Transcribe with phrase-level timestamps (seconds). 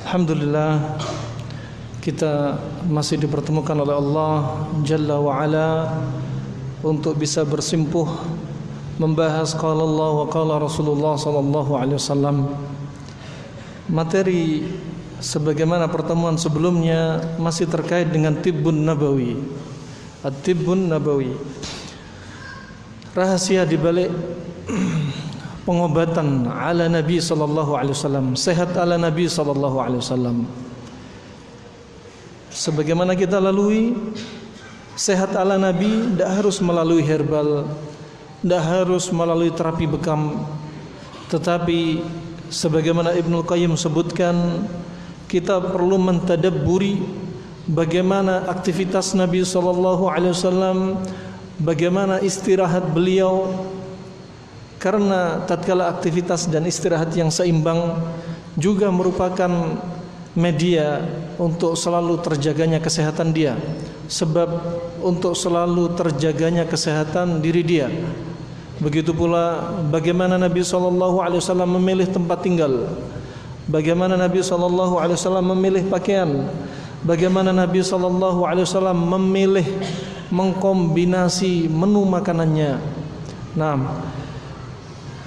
[0.00, 0.96] Alhamdulillah
[2.00, 2.56] kita
[2.88, 6.00] masih dipertemukan oleh Allah Jalla wa ala
[6.80, 8.08] untuk bisa bersimpuh
[8.96, 12.48] membahas qala Allah wa qala Rasulullah sallallahu alaihi wasallam.
[13.92, 14.64] Materi
[15.20, 19.36] sebagaimana pertemuan sebelumnya masih terkait dengan tibbun nabawi.
[20.24, 21.36] At-tibbun nabawi.
[23.12, 24.08] Rahasia di balik
[25.64, 30.48] pengobatan ala Nabi sallallahu alaihi wasallam, sehat ala Nabi sallallahu alaihi wasallam.
[32.50, 33.94] Sebagaimana kita lalui
[34.98, 37.68] sehat ala Nabi tidak harus melalui herbal,
[38.42, 40.44] tidak harus melalui terapi bekam,
[41.30, 42.02] tetapi
[42.50, 44.66] sebagaimana Ibnu Qayyim sebutkan
[45.30, 46.98] kita perlu mentadabburi
[47.70, 50.78] bagaimana aktivitas Nabi sallallahu alaihi wasallam,
[51.62, 53.46] bagaimana istirahat beliau
[54.80, 58.00] karena tatkala aktivitas dan istirahat yang seimbang
[58.56, 59.76] juga merupakan
[60.32, 61.04] media
[61.36, 63.60] untuk selalu terjaganya kesehatan dia.
[64.10, 64.48] Sebab
[65.04, 67.86] untuk selalu terjaganya kesehatan diri dia.
[68.80, 72.88] Begitu pula bagaimana Nabi sallallahu alaihi wasallam memilih tempat tinggal?
[73.68, 76.48] Bagaimana Nabi sallallahu alaihi wasallam memilih pakaian?
[77.04, 79.68] Bagaimana Nabi sallallahu alaihi wasallam memilih
[80.32, 82.80] mengkombinasi menu makanannya?
[83.54, 83.76] Nah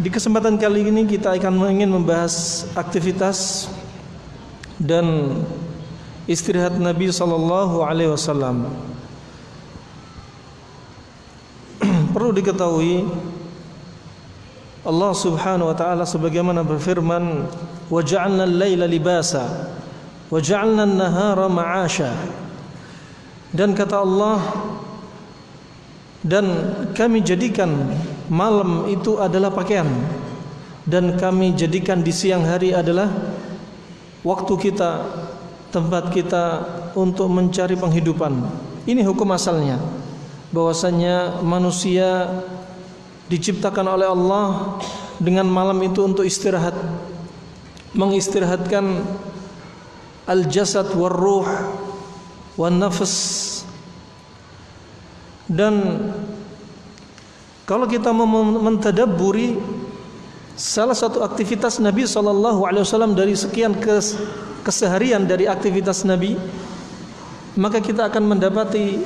[0.01, 3.69] di kesempatan kali ini kita akan ingin membahas aktivitas
[4.81, 5.37] dan
[6.25, 8.73] istirahat Nabi sallallahu alaihi wasallam.
[12.13, 13.05] Perlu diketahui
[14.81, 17.45] Allah Subhanahu wa taala sebagaimana berfirman,
[17.87, 19.45] "Wa ja'alna al-laila libasa
[20.33, 22.11] wa ja'alna an-nahara ma'asha."
[23.53, 24.41] Dan kata Allah,
[26.25, 26.49] dan
[26.97, 27.93] kami jadikan
[28.33, 29.85] malam itu adalah pakaian.
[30.83, 33.07] Dan kami jadikan di siang hari adalah
[34.25, 35.05] waktu kita
[35.69, 36.43] tempat kita
[36.97, 38.33] untuk mencari penghidupan.
[38.89, 39.77] Ini hukum asalnya.
[40.51, 42.27] Bahwasanya manusia
[43.31, 44.77] diciptakan oleh Allah
[45.21, 46.75] dengan malam itu untuk istirahat.
[47.93, 49.05] Mengistirahatkan
[50.27, 51.47] al-jasad war ruh
[52.57, 53.63] wan nafs
[55.49, 55.99] dan
[57.63, 59.55] kalau kita mentadabburi
[60.53, 64.19] salah satu aktivitas Nabi wasallam dari sekian kes,
[64.67, 66.35] keseharian dari aktivitas Nabi
[67.55, 68.99] maka kita akan mendapati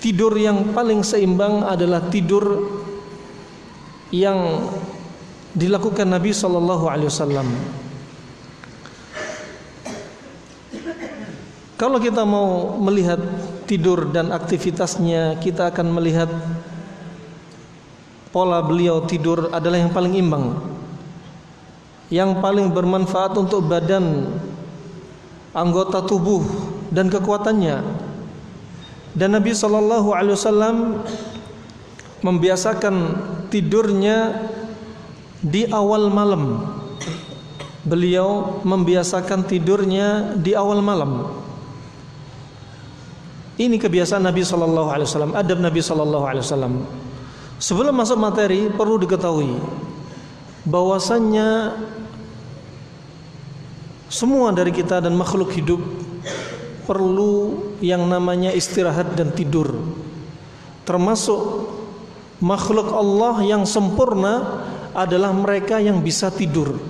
[0.00, 2.68] tidur yang paling seimbang adalah tidur
[4.10, 4.68] yang
[5.54, 7.48] dilakukan Nabi wasallam.
[11.80, 13.16] Kalau kita mau melihat
[13.64, 16.28] tidur dan aktivitasnya, kita akan melihat
[18.30, 20.58] pola beliau tidur adalah yang paling imbang.
[22.10, 24.26] Yang paling bermanfaat untuk badan,
[25.54, 26.42] anggota tubuh
[26.90, 27.86] dan kekuatannya.
[29.14, 30.76] Dan Nabi sallallahu alaihi wasallam
[32.22, 32.94] membiasakan
[33.50, 34.46] tidurnya
[35.42, 36.66] di awal malam.
[37.80, 41.32] Beliau membiasakan tidurnya di awal malam.
[43.60, 46.74] Ini kebiasaan Nabi Shallallahu Alaihi Wasallam, adab Nabi Shallallahu Alaihi Wasallam.
[47.60, 49.52] Sebelum masuk materi, perlu diketahui
[50.64, 51.76] bahwasannya
[54.08, 55.80] semua dari kita dan makhluk hidup
[56.88, 59.76] perlu yang namanya istirahat dan tidur.
[60.88, 61.68] Termasuk
[62.40, 64.64] makhluk Allah yang sempurna
[64.96, 66.80] adalah mereka yang bisa tidur.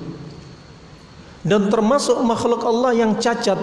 [1.42, 3.58] Dan termasuk makhluk Allah yang cacat,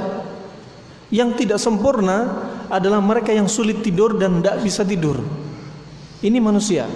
[1.07, 5.46] yang tidak sempurna adalah mereka yang sulit tidur dan tidak bisa tidur.
[6.23, 6.89] Ini manusia.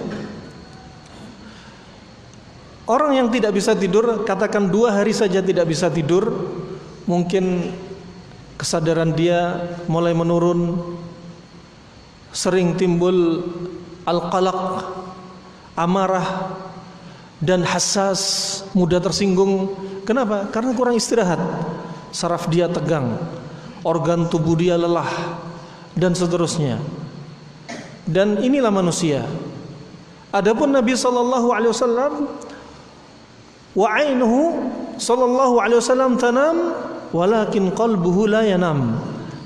[2.82, 6.50] Orang yang tidak bisa tidur, katakan dua hari saja tidak bisa tidur,
[7.06, 7.70] mungkin
[8.58, 10.98] kesadaran dia mulai menurun,
[12.34, 13.46] sering timbul
[14.02, 14.82] al-qalaq,
[15.78, 16.58] amarah,
[17.38, 19.70] dan hassas, mudah tersinggung.
[20.02, 20.50] Kenapa?
[20.50, 21.38] Karena kurang istirahat.
[22.10, 23.14] Saraf dia tegang,
[23.86, 25.38] organ tubuh dia lelah,
[25.94, 26.82] dan seterusnya.
[28.02, 29.22] Dan inilah manusia.
[30.32, 32.12] Adapun Nabi sallallahu alaihi wasallam
[33.72, 34.40] wa ainuhu
[34.96, 36.56] sallallahu alaihi wasallam tanam
[37.12, 38.96] walakin qalbuhu la yanam.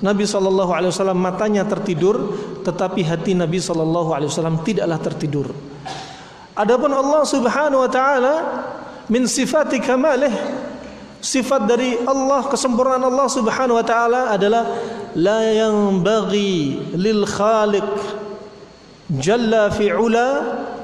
[0.00, 5.47] Nabi sallallahu alaihi wasallam matanya tertidur tetapi hati Nabi sallallahu alaihi wasallam tidaklah tertidur.
[6.56, 8.35] Adapun Allah Subhanahu wa taala
[9.12, 10.32] min sifati kamalih
[11.20, 14.64] sifat dari Allah kesempurnaan Allah Subhanahu wa taala adalah
[15.19, 18.25] la yang bagi lil khaliq
[19.11, 20.29] jalla fi'ula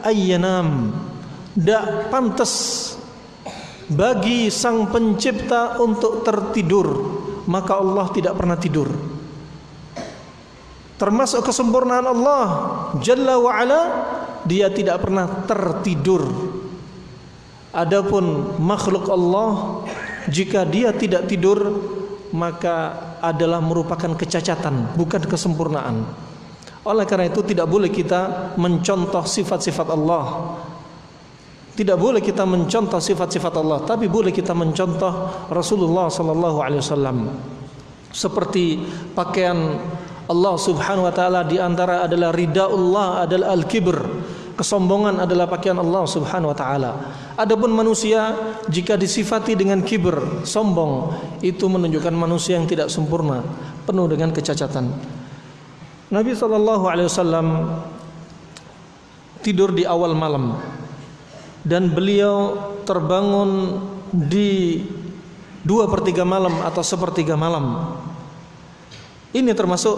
[0.06, 0.94] ayyanam.
[1.52, 2.52] Tidak pantas
[3.92, 6.88] bagi sang pencipta untuk tertidur.
[7.44, 8.88] Maka Allah tidak pernah tidur.
[10.96, 12.44] Termasuk kesempurnaan Allah.
[13.02, 13.80] Jalla wa ala
[14.46, 16.22] dia tidak pernah tertidur.
[17.72, 19.82] Adapun makhluk Allah
[20.28, 21.82] jika dia tidak tidur
[22.32, 26.04] maka adalah merupakan kecacatan bukan kesempurnaan
[26.82, 30.24] oleh karena itu tidak boleh kita mencontoh sifat-sifat Allah
[31.72, 37.32] tidak boleh kita mencontoh sifat-sifat Allah, tapi boleh kita mencontoh Rasulullah sallallahu alaihi wasallam.
[38.12, 38.76] Seperti
[39.16, 39.80] pakaian
[40.28, 43.96] Allah Subhanahu wa taala di antara adalah ridaullah adalah al-kibr.
[44.52, 46.92] Kesombongan adalah pakaian Allah Subhanahu wa taala.
[47.40, 48.36] Adapun manusia
[48.68, 53.40] jika disifati dengan kibr, sombong, itu menunjukkan manusia yang tidak sempurna,
[53.88, 54.92] penuh dengan kecacatan.
[56.12, 57.72] Nabi sallallahu alaihi wasallam
[59.40, 60.60] tidur di awal malam
[61.64, 63.80] dan beliau terbangun
[64.12, 64.84] di
[65.64, 67.96] dua per tiga malam atau sepertiga malam.
[69.32, 69.96] Ini termasuk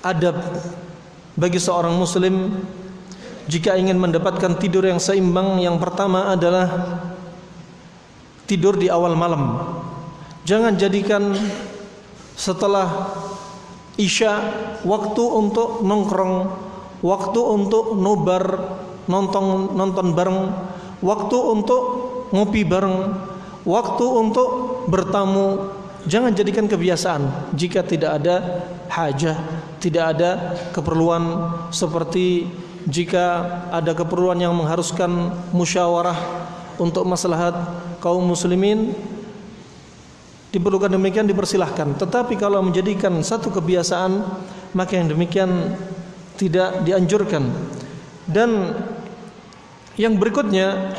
[0.00, 0.40] adab
[1.36, 2.64] bagi seorang muslim
[3.52, 6.96] jika ingin mendapatkan tidur yang seimbang yang pertama adalah
[8.48, 9.60] tidur di awal malam.
[10.48, 11.36] Jangan jadikan
[12.32, 13.12] setelah
[14.00, 14.32] isya
[14.88, 16.36] waktu untuk nongkrong,
[17.04, 18.44] waktu untuk nobar
[19.04, 20.40] nonton nonton bareng,
[21.04, 21.82] waktu untuk
[22.32, 22.98] ngopi bareng,
[23.68, 24.48] waktu untuk
[24.88, 25.76] bertamu.
[26.00, 29.36] Jangan jadikan kebiasaan jika tidak ada hajah,
[29.84, 32.48] tidak ada keperluan seperti
[32.88, 36.16] jika ada keperluan yang mengharuskan musyawarah
[36.80, 37.52] untuk maslahat
[38.00, 38.96] kaum muslimin
[40.50, 44.22] diperlukan demikian dipersilahkan tetapi kalau menjadikan satu kebiasaan
[44.74, 45.74] maka yang demikian
[46.34, 47.50] tidak dianjurkan
[48.26, 48.74] dan
[49.94, 50.94] yang berikutnya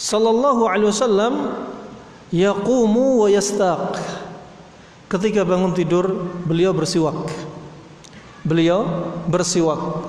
[0.00, 1.34] sallallahu alaihi wasallam
[2.30, 3.98] yaqumu wa yastaq.
[5.10, 7.26] Ketika bangun tidur, beliau bersiwak.
[8.46, 8.86] Beliau
[9.26, 10.06] bersiwak.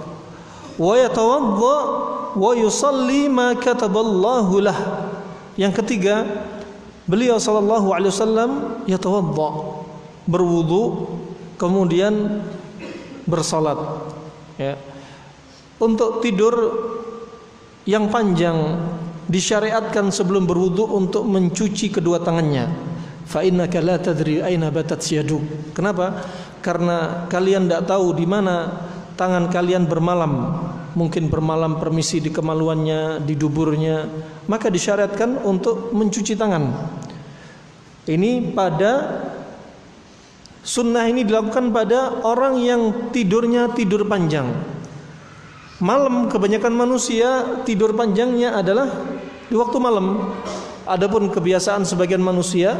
[0.78, 1.78] Wa yatawadda
[2.38, 4.78] wa yusalli ma kataballahu lah.
[5.58, 6.46] Yang ketiga,
[7.06, 8.52] beliau sallallahu alaihi wasallam
[8.86, 9.50] yatawadda,
[10.28, 11.08] berwudu,
[11.62, 12.44] kemudian
[13.30, 13.78] bersalat.
[14.58, 14.78] Ya.
[15.82, 16.54] Untuk tidur
[17.90, 18.78] yang panjang
[19.26, 22.70] disyariatkan sebelum berwudu untuk mencuci kedua tangannya.
[23.26, 25.72] Fa innaka la tadri aina batat yaduk.
[25.72, 26.28] Kenapa?
[26.60, 28.70] Karena kalian tidak tahu di mana
[29.16, 30.34] tangan kalian bermalam.
[30.92, 34.04] Mungkin bermalam permisi di kemaluannya, di duburnya,
[34.52, 36.64] maka disyariatkan untuk mencuci tangan.
[38.12, 39.24] Ini pada
[40.68, 42.82] sunnah ini dilakukan pada orang yang
[43.16, 44.52] tidurnya tidur panjang
[45.82, 48.86] Malam kebanyakan manusia tidur panjangnya adalah
[49.50, 50.30] di waktu malam.
[50.86, 52.78] Adapun kebiasaan sebagian manusia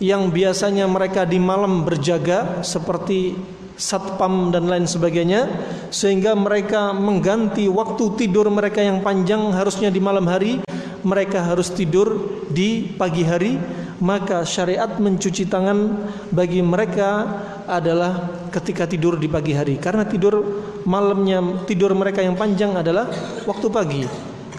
[0.00, 3.36] yang biasanya mereka di malam berjaga seperti
[3.76, 5.52] satpam dan lain sebagainya
[5.92, 10.64] sehingga mereka mengganti waktu tidur mereka yang panjang harusnya di malam hari
[11.04, 13.60] mereka harus tidur di pagi hari
[14.04, 17.24] maka syariat mencuci tangan bagi mereka
[17.64, 19.80] adalah ketika tidur di pagi hari.
[19.80, 20.44] Karena tidur
[20.84, 23.08] malamnya tidur mereka yang panjang adalah
[23.48, 24.04] waktu pagi.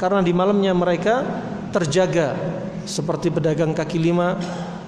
[0.01, 1.21] Karena di malamnya mereka
[1.69, 2.33] terjaga
[2.89, 4.33] seperti pedagang kaki lima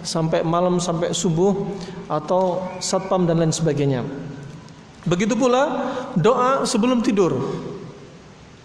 [0.02, 1.54] sampai malam sampai subuh
[2.10, 4.02] atau satpam dan lain sebagainya.
[5.06, 7.38] Begitu pula doa sebelum tidur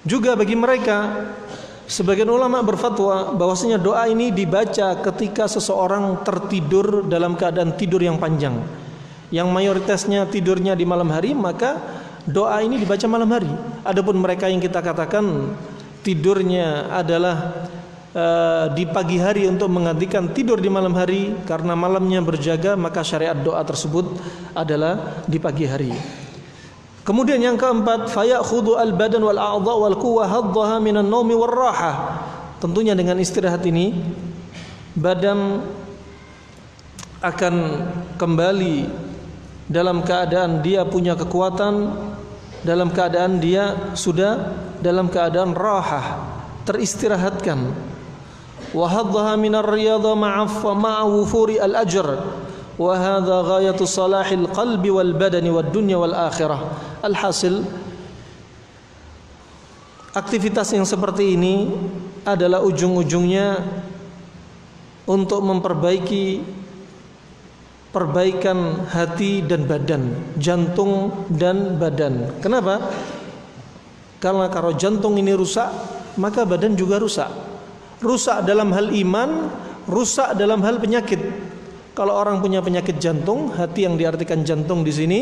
[0.03, 1.29] juga bagi mereka
[1.91, 8.63] Sebagian ulama berfatwa bahwasanya doa ini dibaca ketika seseorang tertidur dalam keadaan tidur yang panjang.
[9.33, 11.81] Yang mayoritasnya tidurnya di malam hari, maka
[12.29, 13.51] doa ini dibaca malam hari.
[13.83, 15.57] Adapun mereka yang kita katakan
[16.07, 17.67] tidurnya adalah
[18.15, 23.35] uh, di pagi hari untuk menggantikan tidur di malam hari karena malamnya berjaga, maka syariat
[23.35, 24.07] doa tersebut
[24.55, 25.93] adalah di pagi hari.
[27.03, 32.23] Kemudian yang keempat, fayakhudhu al-badan wal a'dha wal quwwa haddaha minan naumi wal raha.
[32.63, 33.91] Tentunya dengan istirahat ini
[34.95, 35.67] badan
[37.19, 37.55] akan
[38.15, 38.87] kembali
[39.67, 41.91] dalam keadaan dia punya kekuatan,
[42.63, 46.23] dalam keadaan dia sudah dalam keadaan raha,
[46.71, 47.67] teristirahatkan.
[48.71, 52.07] Wa haddaha minar riyadha ma'a ma'awufuri al-ajr
[52.81, 56.61] wa hadha salahil qalbi wal badani wal dunya wal akhirah
[57.05, 57.65] alhasil
[60.13, 61.73] aktivitas yang seperti ini
[62.23, 63.65] adalah ujung-ujungnya
[65.09, 66.45] untuk memperbaiki
[67.93, 70.03] perbaikan hati dan badan,
[70.41, 72.41] jantung dan badan.
[72.41, 72.81] Kenapa?
[74.23, 75.69] Karena kalau jantung ini rusak,
[76.17, 77.29] maka badan juga rusak.
[78.01, 79.51] Rusak dalam hal iman,
[79.91, 81.21] rusak dalam hal penyakit.
[81.93, 85.21] Kalau orang punya penyakit jantung, hati yang diartikan jantung di sini,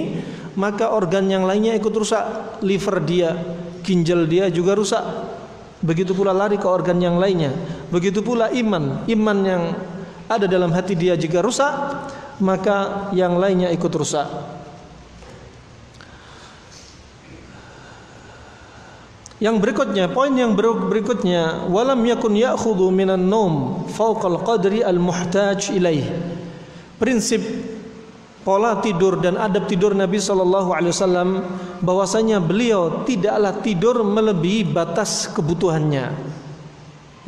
[0.55, 2.63] maka organ yang lainnya ikut rusak.
[2.63, 3.35] Liver dia,
[3.83, 5.03] ginjal dia juga rusak.
[5.83, 7.51] Begitu pula lari ke organ yang lainnya.
[7.91, 9.63] Begitu pula iman, iman yang
[10.31, 11.75] ada dalam hati dia juga rusak,
[12.39, 14.31] maka yang lainnya ikut rusak.
[19.43, 26.07] Yang berikutnya, poin yang berikutnya, walam yakun ya'khudhu minan naum fawqa al-qadri al-muhtaj ilaih
[27.01, 27.41] prinsip
[28.45, 31.31] pola tidur dan adab tidur Nabi Shallallahu Alaihi Wasallam
[31.81, 36.13] bahwasanya beliau tidaklah tidur melebihi batas kebutuhannya.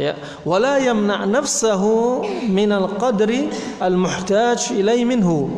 [0.01, 3.49] Ya wala yamna nafsahu minal qadri
[3.81, 5.53] al muhtaj ilai minhu.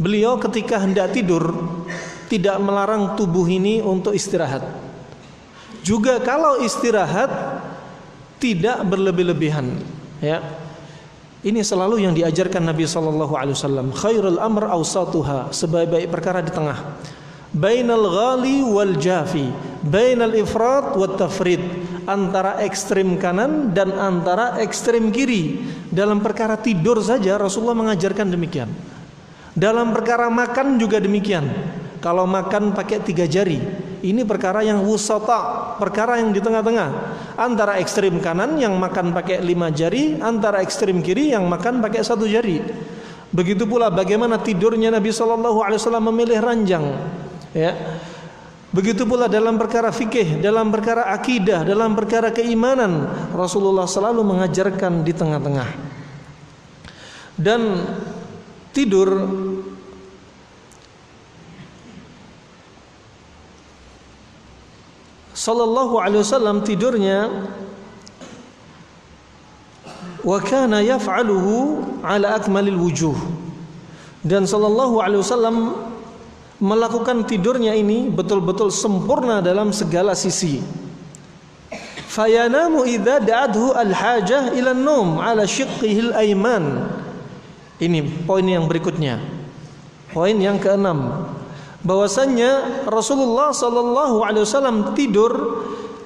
[0.00, 1.54] Beliau ketika hendak tidur
[2.26, 4.64] tidak melarang tubuh ini untuk istirahat.
[5.84, 7.28] Juga kalau istirahat
[8.40, 9.80] tidak berlebih-lebihan
[10.20, 10.63] ya
[11.44, 13.92] ini selalu yang diajarkan Nabi sallallahu alaihi wasallam.
[13.92, 16.96] Khairul amr awsatuha, sebaik-baik perkara di tengah.
[17.52, 19.52] Bainal ghali wal jafi,
[19.84, 21.60] bainal ifrat wat tafrid,
[22.08, 25.60] antara ekstrim kanan dan antara ekstrim kiri.
[25.92, 28.72] Dalam perkara tidur saja Rasulullah mengajarkan demikian.
[29.54, 31.46] Dalam perkara makan juga demikian.
[32.00, 33.60] Kalau makan pakai tiga jari,
[34.04, 36.88] ini perkara yang wusata, perkara yang di tengah-tengah.
[37.40, 42.28] Antara ekstrim kanan yang makan pakai lima jari, antara ekstrim kiri yang makan pakai satu
[42.28, 42.60] jari.
[43.32, 46.84] Begitu pula bagaimana tidurnya Nabi Shallallahu Alaihi Wasallam memilih ranjang.
[47.56, 47.72] Ya.
[48.74, 55.14] Begitu pula dalam perkara fikih, dalam perkara akidah, dalam perkara keimanan, Rasulullah selalu mengajarkan di
[55.14, 55.68] tengah-tengah.
[57.38, 57.82] Dan
[58.74, 59.08] tidur
[65.44, 67.28] sallallahu alaihi wasallam tidurnya
[70.24, 73.18] wa kana yaf'aluhu ala akmalil wujuh.
[74.24, 75.76] Dan sallallahu alaihi wasallam
[76.56, 80.64] melakukan tidurnya ini betul-betul sempurna dalam segala sisi.
[82.08, 86.88] Fayanamu idza da'adhu al-hajah ila an-num ala shiqqihi al-ayman
[87.82, 89.18] ini poin yang berikutnya.
[90.14, 91.26] Poin yang keenam
[91.84, 95.32] bahwasannya Rasulullah Sallallahu Alaihi Wasallam tidur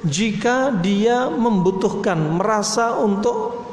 [0.02, 3.66] jika dia membutuhkan merasa untuk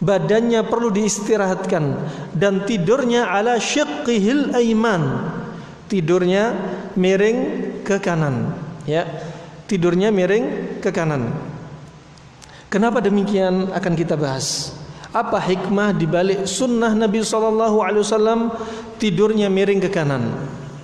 [0.00, 1.84] badannya perlu diistirahatkan
[2.32, 5.28] dan tidurnya ala syiqqihil aiman
[5.90, 6.54] tidurnya
[6.96, 7.38] miring
[7.82, 8.54] ke kanan
[8.88, 9.04] ya
[9.70, 11.30] tidurnya miring ke kanan.
[12.70, 14.74] Kenapa demikian akan kita bahas?
[15.10, 18.40] Apa hikmah dibalik sunnah Nabi Sallallahu Alaihi Wasallam
[18.98, 20.30] tidurnya miring ke kanan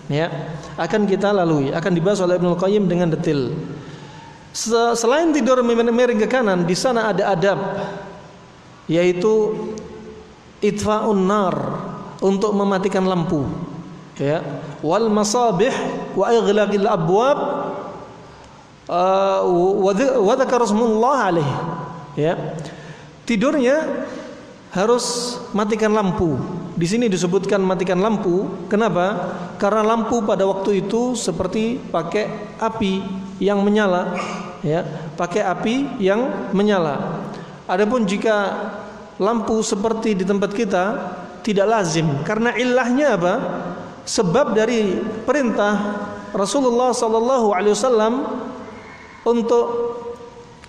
[0.06, 0.30] ya
[0.78, 3.54] akan kita lalui akan dibahas oleh Ibnu Qayyim dengan detail
[4.96, 7.60] selain tidur miring ke kanan di sana ada adab
[8.88, 9.52] yaitu
[10.62, 11.54] itfaun nar
[12.24, 13.44] untuk mematikan lampu.
[14.16, 14.40] Ya
[14.80, 15.72] wal masabih
[16.16, 17.38] wa ighlaqil abwab
[18.88, 19.44] uh,
[20.24, 21.50] wa dzakara alaih.
[22.16, 22.56] Ya
[23.28, 24.08] tidurnya
[24.72, 26.40] harus matikan lampu
[26.76, 28.68] di sini disebutkan matikan lampu.
[28.68, 29.32] Kenapa?
[29.56, 32.28] Karena lampu pada waktu itu seperti pakai
[32.60, 33.00] api
[33.40, 34.12] yang menyala,
[34.60, 34.84] ya,
[35.16, 37.24] pakai api yang menyala.
[37.64, 38.68] Adapun jika
[39.16, 40.84] lampu seperti di tempat kita
[41.40, 43.34] tidak lazim karena ilahnya apa?
[44.04, 45.74] Sebab dari perintah
[46.36, 48.14] Rasulullah sallallahu alaihi wasallam
[49.24, 49.66] untuk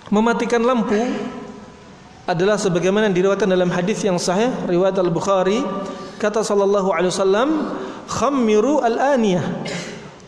[0.08, 0.98] mematikan lampu
[2.28, 5.64] adalah sebagaimana yang diriwayatkan dalam hadis yang sahih riwayat Al-Bukhari.
[6.20, 7.48] Kata sallallahu alaihi wasallam
[8.04, 9.64] khammiru al-aniyah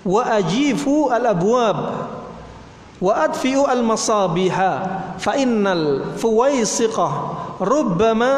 [0.06, 1.76] wa ajifu al-abwab
[3.00, 4.72] wa adfi'u al-masabiha
[5.20, 7.12] fa innal fuwaisiqah
[7.60, 8.32] rubbama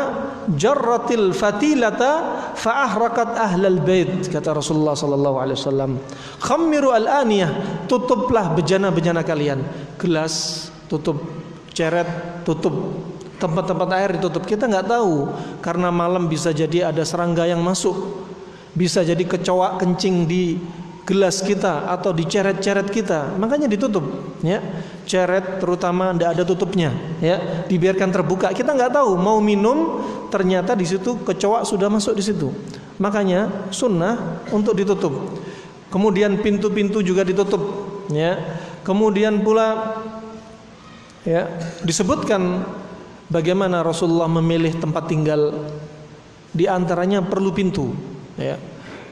[0.58, 5.90] jarratil fatilata fa ahraqat ahlal bait kata Rasulullah sallallahu alaihi wasallam.
[6.42, 9.62] Khammiru al-aniyah tutuplah bejana-bejana kalian.
[10.02, 11.22] Gelas tutup
[11.76, 12.08] ceret
[12.42, 12.74] tutup
[13.42, 18.22] tempat-tempat air ditutup kita nggak tahu karena malam bisa jadi ada serangga yang masuk
[18.72, 20.56] bisa jadi kecoa kencing di
[21.02, 24.06] gelas kita atau di ceret-ceret kita, makanya ditutup,
[24.40, 24.62] ya.
[25.02, 27.66] Ceret terutama tidak ada tutupnya, ya.
[27.66, 28.54] Dibiarkan terbuka.
[28.54, 29.98] Kita nggak tahu mau minum,
[30.30, 32.54] ternyata di situ kecoa sudah masuk di situ.
[33.02, 35.42] Makanya sunnah untuk ditutup.
[35.90, 37.60] Kemudian pintu-pintu juga ditutup,
[38.14, 38.38] ya.
[38.86, 39.98] Kemudian pula
[41.22, 41.46] ya
[41.86, 42.66] disebutkan
[43.32, 45.56] bagaimana Rasulullah memilih tempat tinggal
[46.52, 47.96] di antaranya perlu pintu,
[48.36, 48.60] ya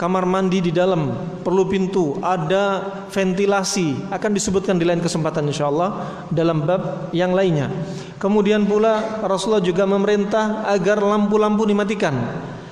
[0.00, 1.12] kamar mandi di dalam
[1.44, 2.80] perlu pintu, ada
[3.12, 7.68] ventilasi akan disebutkan di lain kesempatan insyaallah dalam bab yang lainnya.
[8.16, 12.16] Kemudian pula Rasulullah juga memerintah agar lampu-lampu dimatikan.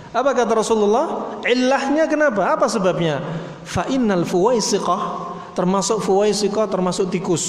[0.09, 1.37] Apa kata Rasulullah?
[1.45, 2.57] Illahnya kenapa?
[2.57, 3.21] Apa sebabnya?
[3.61, 7.45] Fa innal fuwaisiqah termasuk fuwaisiqah termasuk tikus.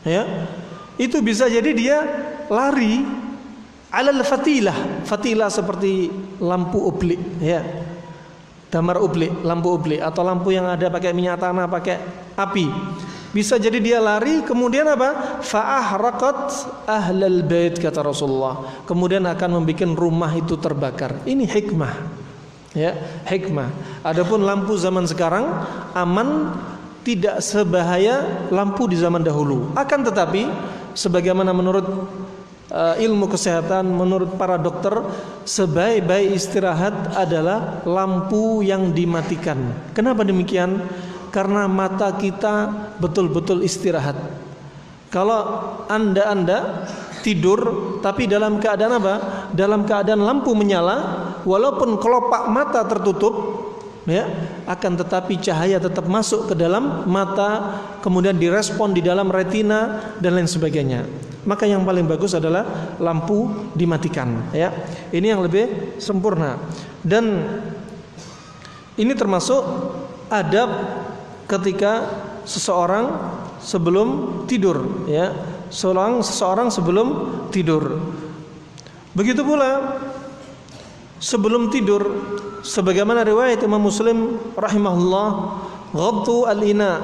[0.00, 0.48] Ya.
[0.96, 1.98] Itu bisa jadi dia
[2.48, 3.04] lari
[3.92, 5.04] alal fatilah.
[5.08, 6.12] Fatilah seperti
[6.42, 7.88] lampu oblik ya
[8.68, 11.96] damar ubli, lampu ubli atau lampu yang ada pakai minyak tanah, pakai
[12.36, 12.68] api.
[13.28, 15.40] Bisa jadi dia lari kemudian apa?
[15.44, 16.40] Fa'ahraqat
[16.88, 18.84] ahlal bait kata Rasulullah.
[18.88, 21.20] Kemudian akan membuat rumah itu terbakar.
[21.28, 21.92] Ini hikmah.
[22.72, 22.96] Ya,
[23.28, 23.68] hikmah.
[24.04, 25.44] Adapun lampu zaman sekarang
[25.92, 26.56] aman
[27.04, 29.76] tidak sebahaya lampu di zaman dahulu.
[29.76, 30.48] Akan tetapi
[30.96, 31.84] sebagaimana menurut
[32.72, 34.92] uh, ilmu kesehatan menurut para dokter
[35.44, 39.72] sebaik-baik istirahat adalah lampu yang dimatikan.
[39.92, 40.84] Kenapa demikian?
[41.28, 44.16] Karena mata kita betul-betul istirahat.
[45.08, 45.40] Kalau
[45.88, 46.88] Anda-anda
[47.24, 47.60] tidur
[48.04, 49.14] tapi dalam keadaan apa?
[49.52, 53.64] Dalam keadaan lampu menyala walaupun kelopak mata tertutup
[54.08, 54.24] ya
[54.64, 60.48] akan tetapi cahaya tetap masuk ke dalam mata kemudian direspon di dalam retina dan lain
[60.48, 61.04] sebagainya
[61.48, 64.68] maka yang paling bagus adalah lampu dimatikan ya.
[65.08, 66.60] Ini yang lebih sempurna.
[67.00, 67.40] Dan
[69.00, 69.64] ini termasuk
[70.28, 70.68] adab
[71.48, 72.04] ketika
[72.44, 73.16] seseorang
[73.64, 75.32] sebelum tidur ya.
[75.72, 77.08] Seorang seseorang sebelum
[77.48, 77.96] tidur.
[79.16, 79.96] Begitu pula
[81.16, 82.04] sebelum tidur
[82.60, 85.28] sebagaimana riwayat Imam Muslim rahimahullah
[85.96, 87.00] ghaddu al-ina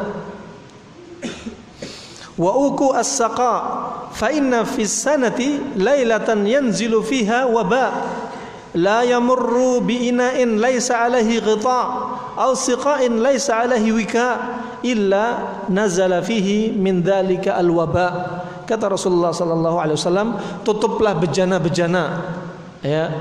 [2.35, 3.55] wa uku as-saqa
[4.11, 7.87] fa inna fi sanati lailatan yanzilu fiha waba.
[8.75, 11.81] La yamurru bi ina'in laysa alaihi ghita
[12.35, 14.27] aw siqa'in laysa alaihi wika
[14.83, 18.43] illa nazala fihi min dhalika al-waba.
[18.67, 20.29] Kata Rasulullah sallallahu alaihi wasallam
[20.67, 22.05] tutuplah bejana-bejana
[22.83, 23.15] ya.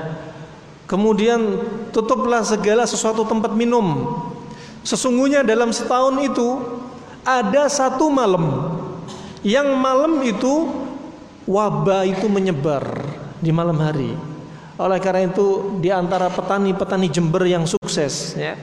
[0.90, 1.62] Kemudian
[1.94, 4.10] tutuplah segala sesuatu tempat minum.
[4.82, 6.60] Sesungguhnya dalam setahun itu
[7.24, 8.63] ada satu malam
[9.44, 10.72] yang malam itu
[11.44, 13.04] wabah itu menyebar
[13.38, 14.16] di malam hari.
[14.74, 18.58] Oleh karena itu di antara petani-petani Jember yang sukses ya.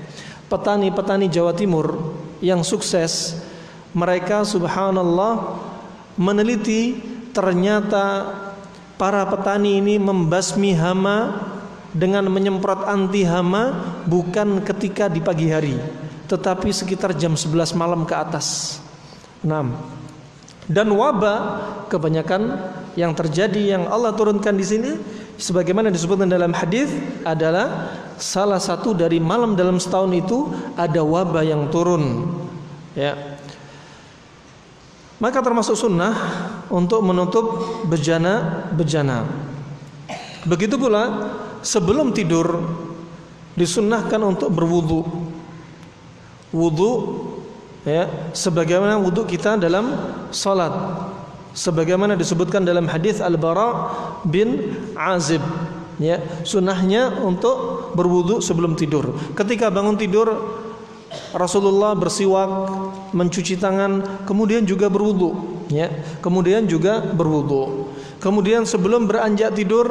[0.52, 3.40] Petani-petani Jawa Timur yang sukses
[3.96, 5.62] mereka subhanallah
[6.20, 7.00] meneliti
[7.32, 8.28] ternyata
[9.00, 11.48] para petani ini membasmi hama
[11.96, 13.72] dengan menyemprot anti hama
[14.04, 15.80] bukan ketika di pagi hari
[16.28, 18.80] tetapi sekitar jam 11 malam ke atas.
[19.44, 20.01] 6
[20.72, 21.40] dan wabah
[21.92, 22.56] kebanyakan
[22.96, 24.92] yang terjadi yang Allah turunkan di sini
[25.36, 26.92] sebagaimana disebutkan dalam hadis
[27.28, 30.48] adalah salah satu dari malam dalam setahun itu
[30.80, 32.32] ada wabah yang turun.
[32.96, 33.38] Ya.
[35.22, 36.18] Maka termasuk sunnah
[36.74, 37.46] untuk menutup
[37.86, 39.30] bejana-bejana.
[40.50, 41.30] Begitu pula
[41.62, 42.58] sebelum tidur
[43.54, 45.06] disunnahkan untuk berwudu.
[46.52, 46.92] Wudu
[47.88, 49.94] ya sebagaimana wudhu kita dalam
[50.34, 50.72] salat.
[51.52, 53.92] Sebagaimana disebutkan dalam hadis Al-Bara
[54.24, 55.44] bin Azib.
[56.00, 59.14] Ya sunnahnya untuk berwudhu sebelum tidur.
[59.36, 60.32] Ketika bangun tidur
[61.36, 62.50] Rasulullah bersiwak
[63.12, 65.92] mencuci tangan kemudian juga berwudhu ya
[66.24, 67.92] kemudian juga berwudhu
[68.24, 69.88] kemudian sebelum beranjak tidur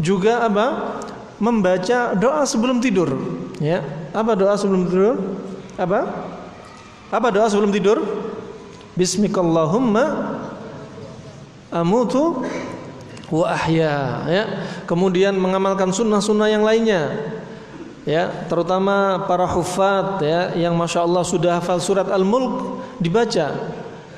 [0.00, 0.98] juga apa?
[1.36, 3.12] Membaca doa sebelum tidur.
[3.60, 3.84] Ya
[4.16, 5.20] apa doa sebelum tidur?
[5.76, 6.08] Apa
[7.16, 8.04] apa doa sebelum tidur?
[8.92, 10.36] Bismikallahumma
[11.72, 12.44] amutu
[13.32, 14.44] wa ahya ya.
[14.84, 17.32] Kemudian mengamalkan sunnah-sunnah yang lainnya.
[18.06, 23.50] Ya, terutama para hufat ya yang Masya Allah sudah hafal surat Al-Mulk dibaca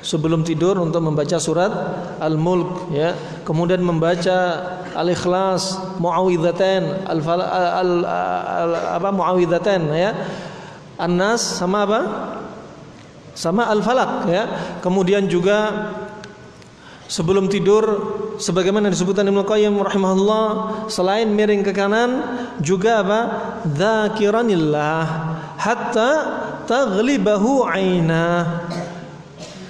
[0.05, 1.73] sebelum tidur untuk membaca surat
[2.21, 3.17] Al-Mulk ya.
[3.47, 4.61] Kemudian membaca
[4.93, 10.13] Al-Ikhlas, Muawwidzatain, al, al, al, al apa Muawwidzatain ya.
[11.01, 12.01] An-Nas sama apa?
[13.33, 14.43] Sama al-falak ya.
[14.79, 15.91] Kemudian juga
[17.09, 17.83] sebelum tidur
[18.37, 20.45] sebagaimana disebutkan Ibnu Qayyim rahimahullah
[20.87, 22.21] selain miring ke kanan
[22.61, 23.19] juga apa?
[23.65, 25.03] Dzakiranillah
[25.57, 26.11] hatta
[26.69, 28.61] taghlibahu aina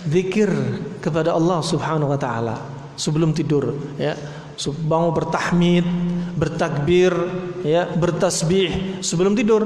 [0.05, 0.51] zikir
[0.99, 2.55] kepada Allah Subhanahu wa taala
[2.99, 4.19] sebelum tidur ya
[4.67, 5.87] bangun bertahmid
[6.35, 7.15] bertakbir
[7.63, 9.63] ya bertasbih sebelum tidur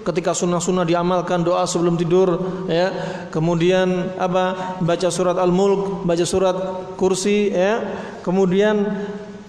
[0.00, 2.92] ketika sunnah-sunnah diamalkan doa sebelum tidur ya.
[3.28, 4.76] Kemudian apa?
[4.80, 6.56] Baca surat al-mulk baca surat
[6.96, 7.80] kursi ya.
[8.24, 8.84] Kemudian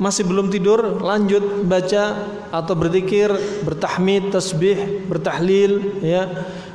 [0.01, 3.31] masih belum tidur lanjut baca atau berzikir
[3.63, 6.27] bertahmid tasbih bertahlil ya.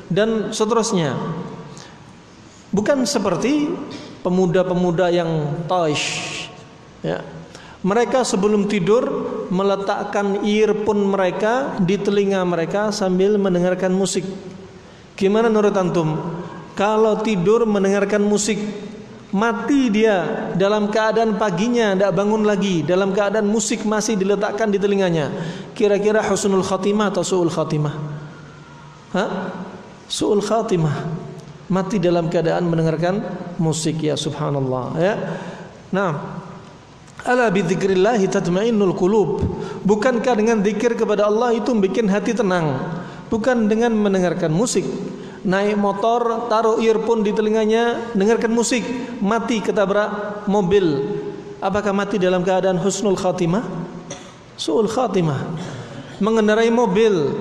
[0.06, 1.18] Dan seterusnya.
[2.70, 3.72] Bukan seperti
[4.22, 6.46] pemuda-pemuda yang taish
[7.04, 7.35] ya
[7.86, 9.06] mereka sebelum tidur
[9.46, 14.26] meletakkan earphone mereka di telinga mereka sambil mendengarkan musik.
[15.14, 16.18] Gimana menurut antum?
[16.74, 18.58] Kalau tidur mendengarkan musik,
[19.30, 25.30] mati dia dalam keadaan paginya tidak bangun lagi, dalam keadaan musik masih diletakkan di telinganya.
[25.70, 27.94] Kira-kira husnul khatimah atau suul khatimah?
[29.14, 29.30] Hah?
[30.10, 31.24] Suul khatimah.
[31.70, 33.22] Mati dalam keadaan mendengarkan
[33.62, 35.14] musik ya subhanallah ya.
[35.90, 36.35] Nah,
[37.26, 39.42] Ala bidzikrillah tatmainnul qulub.
[39.82, 42.78] Bukankah dengan zikir kepada Allah itu bikin hati tenang?
[43.26, 44.86] Bukan dengan mendengarkan musik.
[45.42, 48.82] Naik motor, taruh earphone di telinganya, dengarkan musik,
[49.18, 51.02] mati ketabrak mobil.
[51.58, 53.62] Apakah mati dalam keadaan husnul khatimah?
[54.54, 55.58] Suul khatimah.
[56.22, 57.34] Mengendarai mobil,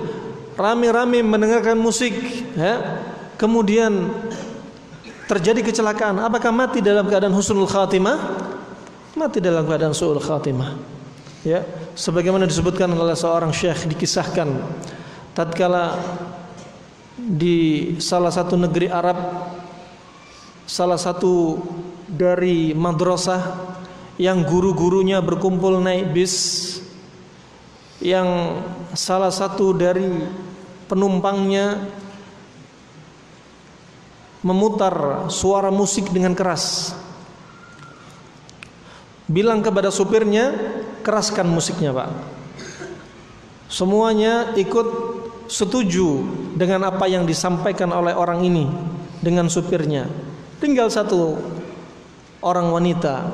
[0.58, 2.14] rame-rame mendengarkan musik,
[2.58, 3.02] ya.
[3.38, 4.10] Kemudian
[5.26, 8.18] terjadi kecelakaan, apakah mati dalam keadaan husnul khatimah?
[9.16, 10.76] Mati dalam keadaan suul khatimah.
[11.46, 14.50] Ya, sebagaimana disebutkan oleh seorang syekh dikisahkan
[15.38, 16.00] tatkala
[17.16, 19.18] di salah satu negeri Arab
[20.66, 21.62] salah satu
[22.10, 23.42] dari madrasah
[24.18, 26.36] yang guru-gurunya berkumpul naik bis
[28.02, 28.60] yang
[28.98, 30.10] salah satu dari
[30.90, 31.86] penumpangnya
[34.42, 36.94] memutar suara musik dengan keras
[39.26, 40.54] bilang kepada supirnya
[41.02, 42.10] keraskan musiknya pak.
[43.66, 44.88] Semuanya ikut
[45.50, 48.70] setuju dengan apa yang disampaikan oleh orang ini
[49.22, 50.06] dengan supirnya.
[50.62, 51.38] Tinggal satu
[52.46, 53.26] orang wanita.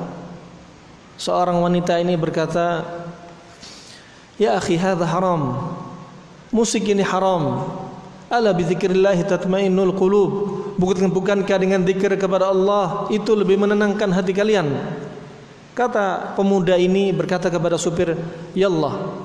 [1.20, 2.82] Seorang wanita ini berkata
[4.40, 5.72] ya akhi hadha haram.
[6.52, 7.68] Musik ini haram.
[8.32, 10.32] Ala bizikrillah tatmainnul qulub.
[10.80, 14.72] Bukan bukankah dengan zikir kepada Allah itu lebih menenangkan hati kalian
[15.72, 18.12] Kata pemuda ini berkata kepada supir,
[18.52, 19.24] "Ya Allah,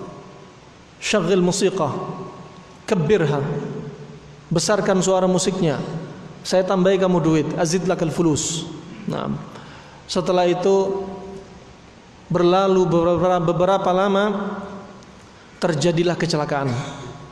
[1.03, 1.91] syaghil musiqah,
[2.88, 3.43] kabirha."
[4.47, 5.75] Besarkan suara musiknya.
[6.47, 8.63] Saya tambahi kamu duit, azid lakal fulus.
[9.03, 9.36] Nah,
[10.07, 11.03] setelah itu
[12.31, 14.55] berlalu beberapa, beberapa lama
[15.60, 16.71] terjadilah kecelakaan.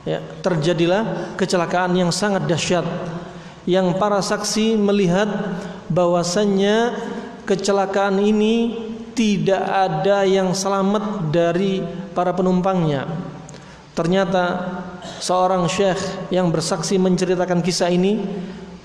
[0.04, 2.86] Ya, terjadilah kecelakaan yang sangat dahsyat
[3.66, 5.26] yang para saksi melihat
[5.90, 6.94] bahwasannya
[7.50, 8.78] kecelakaan ini
[9.16, 11.80] tidak ada yang selamat dari
[12.12, 13.08] para penumpangnya.
[13.96, 14.44] Ternyata
[15.24, 18.20] seorang syekh yang bersaksi menceritakan kisah ini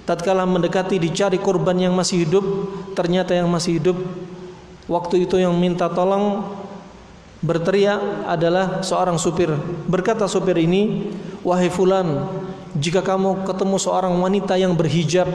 [0.07, 2.47] tatkala mendekati dicari korban yang masih hidup,
[2.95, 3.99] ternyata yang masih hidup
[4.87, 6.47] waktu itu yang minta tolong
[7.43, 9.51] berteriak adalah seorang supir.
[9.91, 11.11] Berkata supir ini,
[11.43, 12.31] "Wahai fulan,
[12.79, 15.27] jika kamu ketemu seorang wanita yang berhijab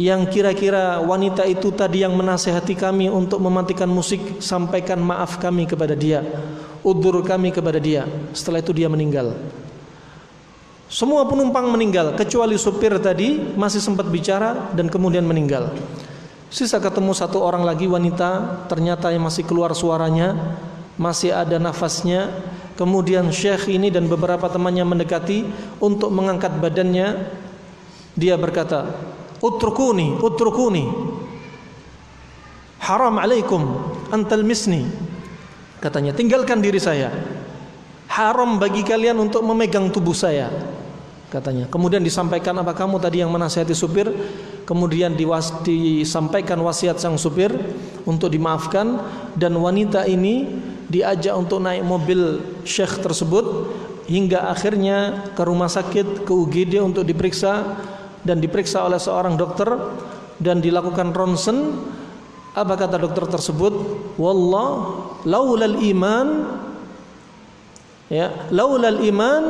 [0.00, 5.92] yang kira-kira wanita itu tadi yang menasehati kami untuk mematikan musik sampaikan maaf kami kepada
[5.92, 6.24] dia.
[6.80, 8.08] Udur kami kepada dia.
[8.32, 9.36] Setelah itu dia meninggal.
[10.88, 15.76] Semua penumpang meninggal kecuali supir tadi masih sempat bicara dan kemudian meninggal.
[16.48, 20.56] Sisa ketemu satu orang lagi wanita ternyata yang masih keluar suaranya
[20.96, 22.32] masih ada nafasnya.
[22.74, 25.44] Kemudian syekh ini dan beberapa temannya mendekati
[25.84, 27.28] untuk mengangkat badannya.
[28.16, 28.88] Dia berkata
[29.40, 30.84] utrukuni utrukuni.
[32.80, 33.76] Haram alaikum
[34.08, 34.88] antal misni
[35.80, 37.12] katanya tinggalkan diri saya.
[38.10, 40.50] Haram bagi kalian untuk memegang tubuh saya.
[41.30, 44.10] Katanya kemudian disampaikan apa kamu tadi yang menasihati supir?
[44.66, 47.54] Kemudian diwas, disampaikan wasiat sang supir
[48.02, 48.98] untuk dimaafkan.
[49.38, 50.50] Dan wanita ini
[50.90, 53.46] diajak untuk naik mobil syekh tersebut
[54.10, 57.78] hingga akhirnya ke rumah sakit ke UGD untuk diperiksa
[58.24, 59.68] dan diperiksa oleh seorang dokter
[60.40, 61.76] dan dilakukan ronsen
[62.50, 63.72] apa kata dokter tersebut?
[64.18, 64.70] Wallah
[65.22, 66.28] laulal iman
[68.10, 69.42] ya laulal iman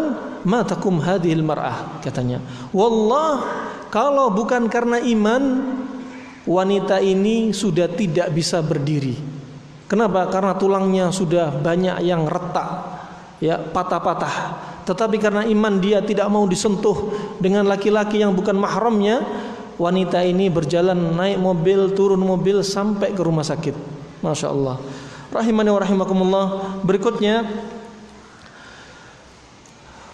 [0.44, 2.44] ma takum hadhil mar'ah katanya.
[2.76, 3.40] Wallah
[3.88, 5.42] kalau bukan karena iman
[6.44, 9.16] wanita ini sudah tidak bisa berdiri.
[9.90, 10.30] Kenapa?
[10.30, 13.00] Karena tulangnya sudah banyak yang retak
[13.42, 19.22] ya patah-patah tetapi karena iman dia tidak mau disentuh dengan laki-laki yang bukan mahramnya,
[19.79, 23.79] wanita ini berjalan naik mobil, turun mobil sampai ke rumah sakit.
[24.18, 24.83] Masya Allah.
[25.31, 26.46] Rahimani wa rahimakumullah.
[26.83, 27.46] Berikutnya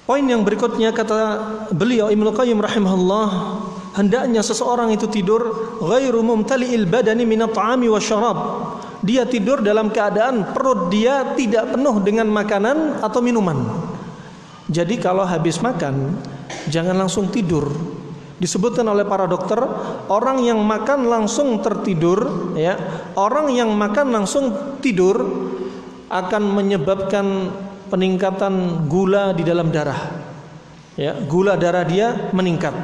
[0.06, 1.18] Poin yang berikutnya kata
[1.74, 3.26] beliau Ibnu Qayyim rahimahullah
[3.98, 5.50] hendaknya seseorang itu tidur
[5.82, 8.38] ghairu mumtali'il badani min at'ami wa syarab.
[9.02, 13.85] Dia tidur dalam keadaan perut dia tidak penuh dengan makanan atau minuman.
[14.66, 16.18] Jadi kalau habis makan
[16.66, 17.70] jangan langsung tidur.
[18.36, 19.56] Disebutkan oleh para dokter,
[20.12, 22.76] orang yang makan langsung tertidur ya,
[23.16, 24.52] orang yang makan langsung
[24.84, 25.16] tidur
[26.12, 27.48] akan menyebabkan
[27.88, 30.20] peningkatan gula di dalam darah.
[31.00, 32.76] Ya, gula darah dia meningkat.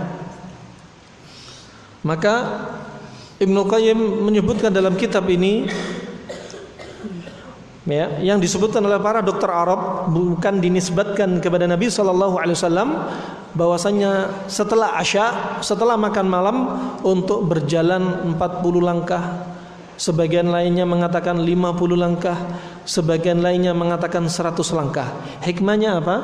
[2.02, 2.34] Maka
[3.42, 5.66] Ibnu Qayyim menyebutkan dalam kitab ini
[7.86, 12.88] ya, yang disebutkan oleh para dokter Arab bukan dinisbatkan kepada Nabi Shallallahu Alaihi Wasallam
[13.52, 16.56] bahwasanya setelah asya setelah makan malam
[17.04, 18.38] untuk berjalan 40
[18.80, 19.52] langkah
[20.02, 22.34] sebagian lainnya mengatakan 50 langkah,
[22.82, 25.08] sebagian lainnya mengatakan 100 langkah.
[25.46, 26.16] Hikmahnya apa?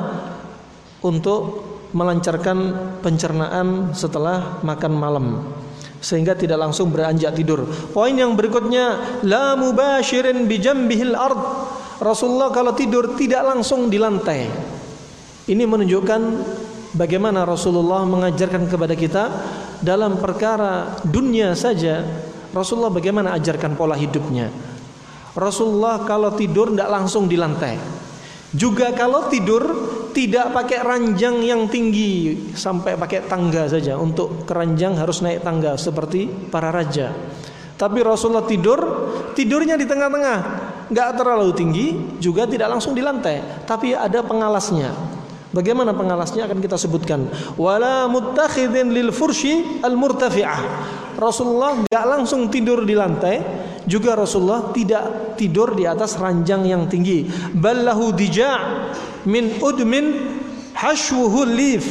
[0.99, 1.63] Untuk
[1.95, 5.25] melancarkan pencernaan setelah makan malam
[5.99, 7.67] sehingga tidak langsung beranjak tidur.
[7.91, 11.41] Poin yang berikutnya la mubashirin bijambihil ard.
[11.99, 14.47] Rasulullah kalau tidur tidak langsung di lantai.
[15.49, 16.21] Ini menunjukkan
[16.95, 19.23] bagaimana Rasulullah mengajarkan kepada kita
[19.83, 22.03] dalam perkara dunia saja
[22.49, 24.49] Rasulullah bagaimana ajarkan pola hidupnya?
[25.37, 27.77] Rasulullah kalau tidur tidak langsung di lantai.
[28.49, 29.61] Juga kalau tidur
[30.11, 33.95] tidak pakai ranjang yang tinggi sampai pakai tangga saja.
[33.95, 37.13] Untuk keranjang harus naik tangga seperti para raja.
[37.79, 38.79] Tapi Rasulullah tidur,
[39.31, 40.37] tidurnya di tengah-tengah,
[40.91, 41.87] nggak terlalu tinggi,
[42.19, 44.91] juga tidak langsung di lantai, tapi ada pengalasnya.
[45.49, 47.25] Bagaimana pengalasnya akan kita sebutkan.
[47.55, 50.61] Wala muttakhidin lil furshi al murtafi'ah.
[51.15, 53.41] Rasulullah nggak langsung tidur di lantai,
[53.89, 57.25] juga Rasulullah tidak tidur di atas ranjang yang tinggi.
[57.57, 58.57] Ballahu dija'
[59.25, 60.05] min udmin
[60.77, 61.85] hashwuhu lif.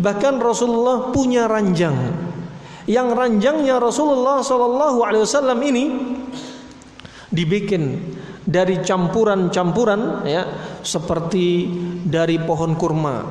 [0.00, 1.94] Bahkan Rasulullah punya ranjang.
[2.88, 5.84] Yang ranjangnya Rasulullah Shallallahu Alaihi Wasallam ini
[7.30, 8.00] dibikin
[8.42, 10.42] dari campuran-campuran ya
[10.82, 11.70] seperti
[12.02, 13.22] dari pohon kurma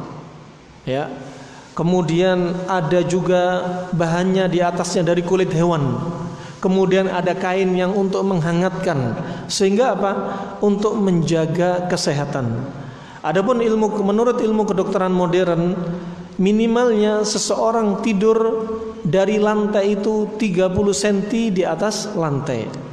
[0.88, 1.12] ya
[1.76, 3.62] kemudian ada juga
[3.94, 6.00] bahannya di atasnya dari kulit hewan
[6.62, 9.18] kemudian ada kain yang untuk menghangatkan.
[9.50, 10.12] Sehingga apa?
[10.62, 12.70] Untuk menjaga kesehatan.
[13.26, 15.78] Adapun ilmu menurut ilmu kedokteran modern
[16.42, 18.38] minimalnya seseorang tidur
[19.06, 21.18] dari lantai itu 30 cm
[21.54, 22.91] di atas lantai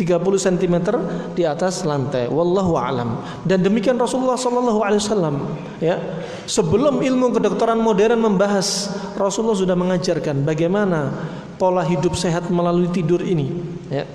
[0.00, 0.76] 30 cm
[1.36, 2.32] di atas lantai.
[2.32, 3.20] Wallahu alam.
[3.44, 5.36] Dan demikian Rasulullah sallallahu alaihi wasallam
[5.76, 6.00] ya.
[6.48, 8.88] Sebelum ilmu kedokteran modern membahas,
[9.20, 11.12] Rasulullah sudah mengajarkan bagaimana
[11.60, 13.52] pola hidup sehat melalui tidur ini,
[13.92, 14.08] ya.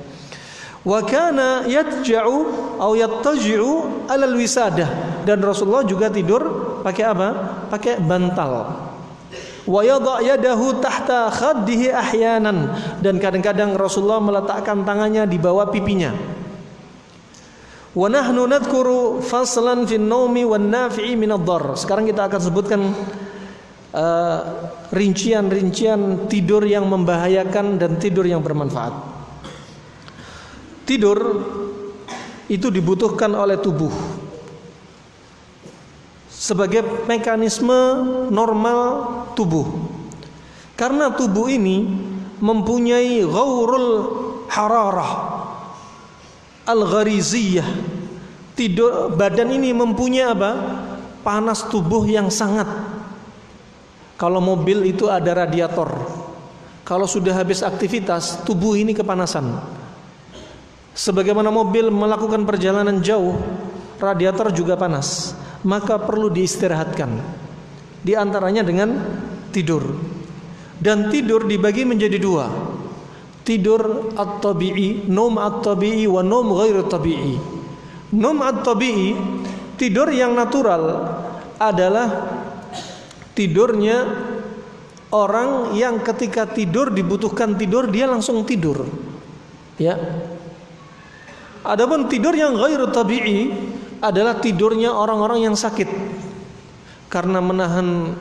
[0.86, 2.38] Wa kana yatja'u
[2.78, 6.41] atau yattaji'u 'alal wisadah dan Rasulullah juga tidur
[6.86, 7.30] pakai apa?
[7.74, 8.85] Pakai bantal
[9.65, 12.73] wa yadha yadahu tahta khaddihi ahyanan.
[13.01, 16.13] Dan kadang-kadang Rasulullah meletakkan tangannya di bawah pipinya.
[17.95, 21.47] Wa nahnu nadhkuru faslan fin naumi wan nafi'i min ad
[21.80, 22.82] sekarang kita akan sebutkan
[23.95, 24.39] uh,
[24.91, 29.15] rincian-rincian tidur yang membahayakan dan tidur yang bermanfaat.
[30.84, 31.17] Tidur
[32.45, 33.89] itu dibutuhkan oleh tubuh
[36.46, 37.74] sebagai mekanisme
[38.30, 38.80] normal
[39.34, 39.66] tubuh.
[40.78, 41.90] Karena tubuh ini
[42.38, 43.90] mempunyai ghaurul
[44.54, 45.12] hararah
[46.70, 47.66] al-ghariziyah.
[48.54, 50.52] Tidur badan ini mempunyai apa?
[51.26, 52.70] Panas tubuh yang sangat.
[54.16, 55.90] Kalau mobil itu ada radiator.
[56.86, 59.50] Kalau sudah habis aktivitas, tubuh ini kepanasan.
[60.94, 63.36] Sebagaimana mobil melakukan perjalanan jauh,
[63.98, 67.12] radiator juga panas maka perlu diistirahatkan.
[68.04, 69.00] Di antaranya dengan
[69.56, 69.96] tidur.
[70.76, 72.52] Dan tidur dibagi menjadi dua.
[73.46, 77.39] Tidur at-tabi'i, nom at-tabi'i wa nom ghair tabi'i.
[78.12, 79.15] Nom at-tabi'i,
[79.80, 80.84] tidur yang natural
[81.56, 82.08] adalah
[83.38, 84.04] tidurnya
[85.15, 88.84] orang yang ketika tidur dibutuhkan tidur dia langsung tidur.
[89.80, 89.96] Ya.
[91.65, 93.52] Adapun tidur yang ghair tabi'i
[94.10, 95.88] adalah tidurnya orang-orang yang sakit.
[97.10, 98.13] Karena menahan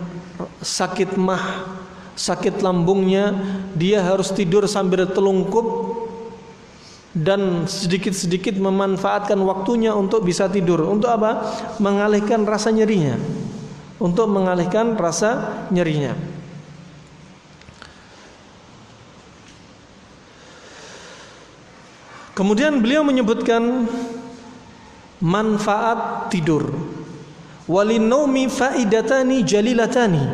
[0.60, 1.74] sakit mah
[2.14, 3.34] sakit lambungnya
[3.74, 5.98] dia harus tidur sambil telungkup
[7.14, 10.82] dan sedikit-sedikit memanfaatkan waktunya untuk bisa tidur.
[10.90, 11.46] Untuk apa?
[11.78, 13.14] Mengalihkan rasa nyerinya.
[14.02, 16.18] Untuk mengalihkan rasa nyerinya.
[22.34, 23.86] Kemudian beliau menyebutkan
[25.20, 26.70] manfaat tidur.
[27.64, 30.24] Walinaumi faidatani jalilatani.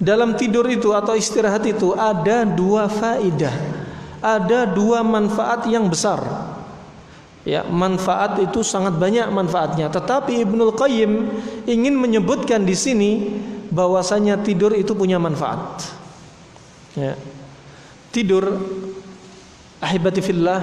[0.00, 3.52] Dalam tidur itu atau istirahat itu ada dua faidah.
[4.20, 6.20] Ada dua manfaat yang besar.
[7.44, 9.88] Ya, manfaat itu sangat banyak manfaatnya.
[9.88, 11.12] Tetapi Ibnul Qayyim
[11.64, 13.10] ingin menyebutkan di sini
[13.72, 15.84] bahwasanya tidur itu punya manfaat.
[16.96, 17.16] Ya.
[18.12, 18.60] Tidur
[19.80, 20.60] Ahibati fillah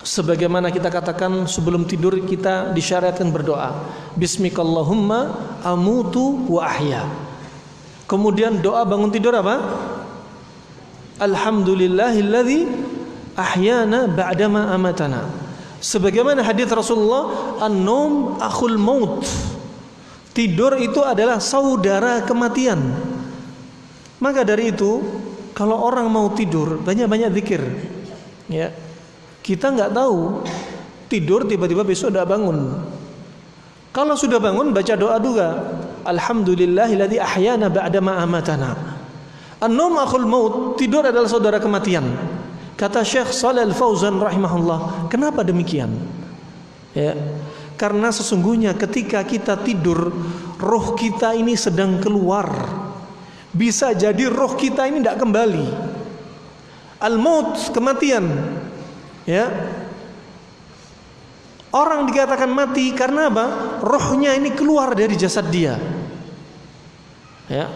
[0.00, 3.84] Sebagaimana kita katakan sebelum tidur kita disyariatkan berdoa.
[4.16, 7.04] Bismikallahumma amutu wa ahya.
[8.08, 9.60] Kemudian doa bangun tidur apa?
[11.20, 12.64] Alhamdulillahilladzi
[13.36, 15.28] ahyana ba'dama amatana.
[15.84, 19.20] Sebagaimana hadis Rasulullah An-num akhul maut.
[20.32, 22.80] Tidur itu adalah saudara kematian.
[24.16, 25.04] Maka dari itu
[25.52, 27.60] kalau orang mau tidur banyak-banyak zikir.
[28.48, 28.72] Ya
[29.40, 30.44] kita nggak tahu.
[31.10, 32.58] Tidur tiba-tiba besok udah bangun.
[33.90, 35.48] Kalau sudah bangun baca doa juga.
[36.06, 38.70] Alhamdulillahilladzi ahyana ba'da ma amatana.
[39.60, 42.06] An-naum akhul maut tidur adalah saudara kematian.
[42.78, 45.92] Kata Syekh Shalal Al-Fauzan rahimahullah kenapa demikian?
[46.96, 47.12] Ya
[47.80, 50.12] karena sesungguhnya ketika kita tidur
[50.60, 52.52] roh kita ini sedang keluar.
[53.56, 55.66] Bisa jadi roh kita ini tidak kembali.
[57.00, 58.24] Al-maut kematian.
[59.28, 59.48] Ya.
[61.70, 63.46] Orang dikatakan mati karena apa?
[63.84, 65.78] Rohnya ini keluar dari jasad dia.
[67.46, 67.70] Ya.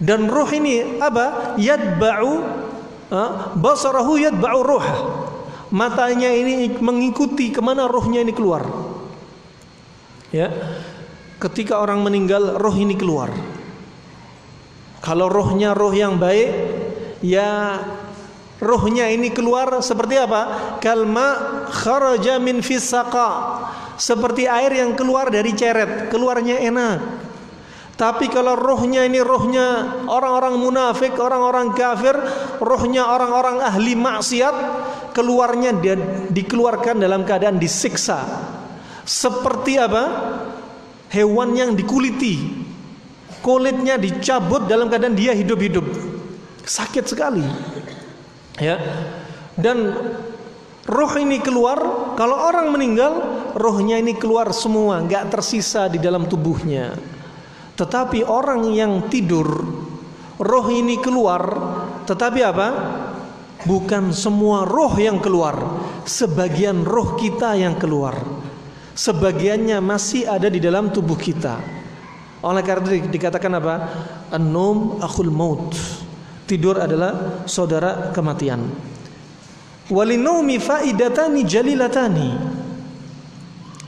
[0.00, 1.56] Dan roh ini apa?
[1.60, 2.32] Yadba'u
[3.60, 4.86] basarahu yadba'u roh.
[5.74, 8.64] Matanya ini mengikuti ke mana rohnya ini keluar.
[10.32, 10.48] Ya.
[11.42, 13.28] Ketika orang meninggal, roh ini keluar.
[15.04, 16.48] Kalau rohnya roh yang baik,
[17.20, 17.76] ya
[18.62, 20.42] rohnya ini keluar seperti apa?
[20.78, 23.62] Kalma kharaja min fisaqa.
[23.94, 26.98] Seperti air yang keluar dari ceret, keluarnya enak.
[27.94, 32.18] Tapi kalau rohnya ini rohnya orang-orang munafik, orang-orang kafir,
[32.58, 34.56] rohnya orang-orang ahli maksiat,
[35.14, 35.94] keluarnya dia
[36.26, 38.26] dikeluarkan dalam keadaan disiksa.
[39.06, 40.04] Seperti apa?
[41.14, 42.66] Hewan yang dikuliti,
[43.38, 45.86] kulitnya dicabut dalam keadaan dia hidup-hidup.
[46.66, 47.46] Sakit sekali.
[48.62, 48.78] Ya.
[49.54, 49.94] Dan
[50.86, 51.78] roh ini keluar,
[52.18, 53.12] kalau orang meninggal,
[53.54, 56.94] rohnya ini keluar semua, nggak tersisa di dalam tubuhnya.
[57.74, 59.46] Tetapi orang yang tidur,
[60.38, 61.42] roh ini keluar,
[62.06, 62.68] tetapi apa?
[63.64, 65.56] Bukan semua roh yang keluar,
[66.04, 68.14] sebagian roh kita yang keluar.
[68.94, 71.58] Sebagiannya masih ada di dalam tubuh kita.
[72.44, 73.74] Oleh karena dikatakan apa?
[74.30, 76.03] An-num akhul maut.
[76.44, 78.68] Tidur adalah saudara kematian.
[79.88, 82.30] Walinaumi faidatani jalilatani.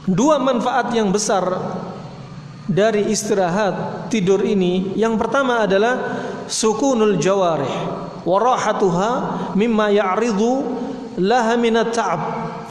[0.06, 1.44] Dua manfaat yang besar
[2.66, 6.18] dari istirahat tidur ini yang pertama adalah
[6.50, 7.70] sukunul jawarih
[8.26, 9.10] warahatuha
[9.54, 10.66] mimma ya'ridu
[11.22, 12.20] laha minat ta'ab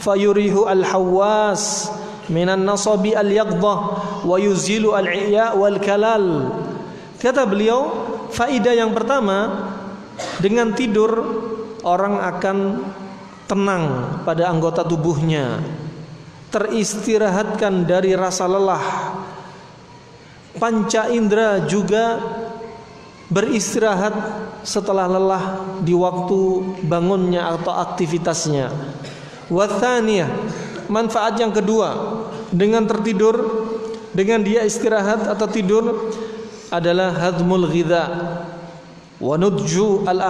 [0.04, 1.88] fayurihu al-hawas
[2.28, 3.78] minan nasabi al yaqdah
[4.20, 6.52] wa yuzilu al iya wal kalal
[7.16, 7.88] kata beliau
[8.36, 9.72] faidah yang pertama
[10.40, 11.10] dengan tidur
[11.86, 12.56] orang akan
[13.46, 13.84] tenang
[14.26, 15.62] pada anggota tubuhnya.
[16.50, 18.84] Teristirahatkan dari rasa lelah.
[20.56, 22.16] Panca indera juga
[23.28, 24.14] beristirahat
[24.62, 25.44] setelah lelah
[25.82, 28.72] di waktu bangunnya atau aktivitasnya.
[29.52, 30.30] Wathaniyah
[30.90, 33.66] manfaat yang kedua dengan tertidur
[34.14, 36.14] dengan dia istirahat atau tidur
[36.72, 38.04] adalah hadmul ghidha
[39.16, 40.20] al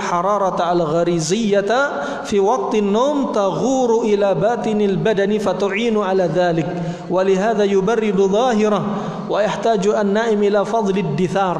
[0.00, 6.68] hararata al ghariziyata fi waqti an-nawm taghuru ila batinil badani fatu'inu ala dhalik
[7.08, 8.82] wa lihadha yubarridu dhahirah
[9.24, 11.58] wa yahtaju an-naim ila fadli ad-dithar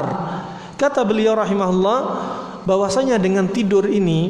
[0.77, 1.99] kata beliau rahimahullah
[2.67, 4.29] bahwasanya dengan tidur ini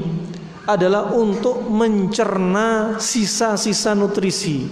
[0.68, 4.68] adalah untuk mencerna sisa-sisa nutrisi.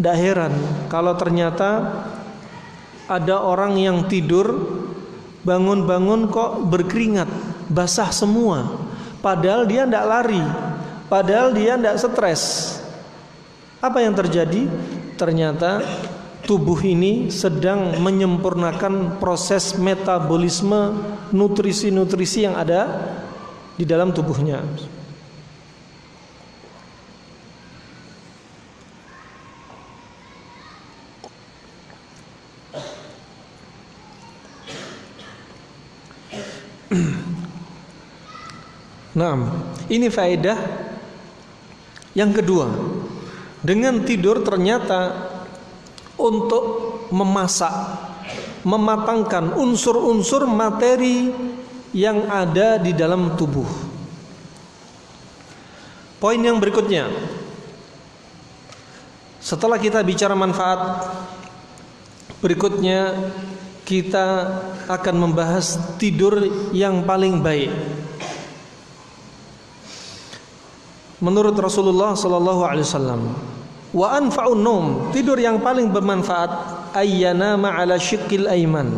[0.00, 0.54] Tidak heran
[0.88, 2.00] kalau ternyata
[3.04, 4.79] ada orang yang tidur
[5.44, 7.28] bangun-bangun kok berkeringat,
[7.72, 8.80] basah semua.
[9.20, 10.44] Padahal dia tidak lari,
[11.12, 12.42] padahal dia tidak stres.
[13.80, 14.68] Apa yang terjadi?
[15.16, 15.84] Ternyata
[16.44, 20.96] tubuh ini sedang menyempurnakan proses metabolisme
[21.32, 22.88] nutrisi-nutrisi yang ada
[23.76, 24.64] di dalam tubuhnya.
[39.20, 39.36] Nah,
[39.92, 40.56] ini faedah
[42.16, 42.72] yang kedua.
[43.60, 45.28] Dengan tidur ternyata
[46.16, 46.64] untuk
[47.12, 48.00] memasak,
[48.64, 51.28] mematangkan unsur-unsur materi
[51.92, 53.68] yang ada di dalam tubuh.
[56.16, 57.12] Poin yang berikutnya.
[59.40, 61.04] Setelah kita bicara manfaat,
[62.40, 63.28] berikutnya
[63.84, 64.26] kita
[64.88, 66.40] akan membahas tidur
[66.72, 67.72] yang paling baik.
[71.20, 73.20] Menurut Rasulullah sallallahu alaihi wasallam,
[73.92, 76.50] wa anfa'un naum, tidur yang paling bermanfaat
[76.96, 78.96] ayyana ma'ala syiqqil aiman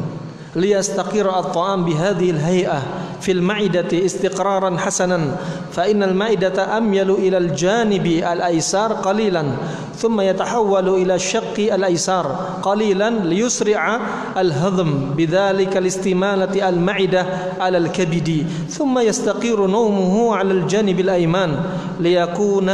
[0.53, 2.83] liyastaqira at-ta'am bihadhihi al-hay'ah
[3.23, 5.37] في المعدة استقرارا حسنا
[5.73, 9.45] فإن المعدة أميل إلى الجانب الأيسار قليلا
[9.97, 12.27] ثم يتحول إلى الشق الأيسار
[12.63, 14.01] قليلا ليسرع
[14.37, 17.27] الهضم بذلك لاستمالة المعدة
[17.61, 21.57] على الكبد ثم يستقر نومه على الجانب الأيمن
[22.01, 22.71] ليكون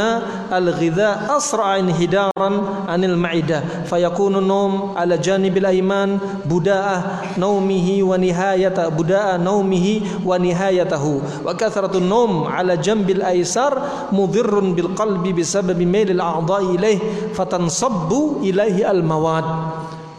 [0.53, 2.49] الغذاء أسرع انهدارا
[2.87, 11.43] عن المعدة فيكون النوم على جانب الأيمن بداء نومه ونهاية بداء نومه ونهاية nihayatahu.
[11.43, 16.97] Wa kathratun naum ala jambil aisar mudhirrun bil qalbi bisababi mail al a'dha'i ilaih
[17.35, 19.47] fatansabbu ilaihi al mawad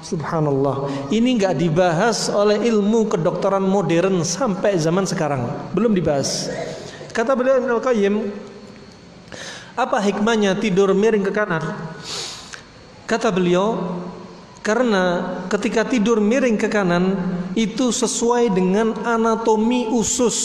[0.00, 0.88] Subhanallah.
[1.12, 5.44] Ini nggak dibahas oleh ilmu kedokteran modern Sampai zaman sekarang.
[5.76, 6.48] Belum dibahas.
[7.12, 8.14] Kata beliau Ibn Al-Qayyim
[9.76, 11.62] Apa hikmahnya tidur miring ke kanan?
[13.04, 13.76] Kata beliau
[14.60, 15.04] karena
[15.48, 17.16] ketika tidur miring ke kanan
[17.56, 20.36] itu sesuai dengan anatomi usus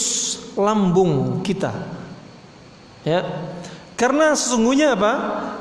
[0.56, 1.72] lambung kita.
[3.04, 3.22] Ya.
[3.96, 5.12] Karena sesungguhnya apa?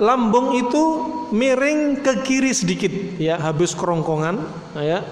[0.03, 0.84] Lambung itu
[1.32, 4.43] miring ke kiri sedikit, ya, habis kerongkongan,
[4.76, 5.03] ya.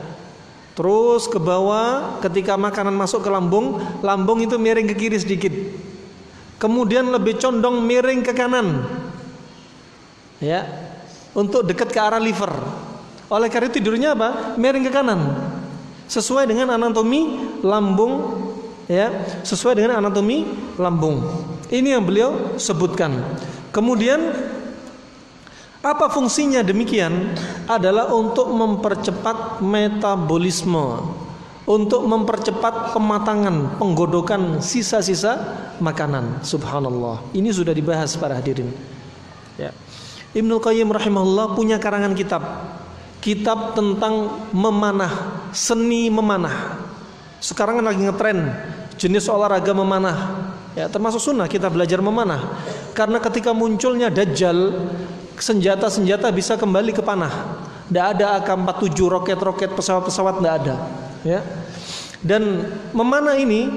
[0.74, 5.54] Terus ke bawah ketika makanan masuk ke lambung, lambung itu miring ke kiri sedikit.
[6.58, 8.88] Kemudian lebih condong miring ke kanan.
[10.42, 10.66] Ya.
[11.38, 12.83] Untuk dekat ke arah liver.
[13.34, 14.54] Oleh karena itu tidurnya apa?
[14.62, 15.34] Miring ke kanan.
[16.06, 18.30] Sesuai dengan anatomi lambung
[18.86, 19.10] ya,
[19.42, 20.46] sesuai dengan anatomi
[20.78, 21.26] lambung.
[21.74, 23.18] Ini yang beliau sebutkan.
[23.74, 24.22] Kemudian
[25.82, 27.34] apa fungsinya demikian?
[27.66, 31.02] Adalah untuk mempercepat metabolisme,
[31.66, 35.42] untuk mempercepat pematangan, penggodokan sisa-sisa
[35.82, 36.46] makanan.
[36.46, 37.34] Subhanallah.
[37.34, 38.70] Ini sudah dibahas para hadirin.
[39.58, 39.74] Ya.
[40.38, 42.46] Ibnu Qayyim rahimahullah punya karangan kitab
[43.24, 46.76] kitab tentang memanah, seni memanah.
[47.40, 48.52] Sekarang kan lagi ngetren
[49.00, 50.52] jenis olahraga memanah.
[50.76, 52.60] Ya, termasuk sunnah kita belajar memanah.
[52.92, 54.92] Karena ketika munculnya dajjal,
[55.40, 57.64] senjata-senjata bisa kembali ke panah.
[57.88, 60.76] Tidak ada AK-47 roket-roket pesawat-pesawat tidak ada.
[61.24, 61.40] Ya.
[62.20, 63.70] Dan memanah ini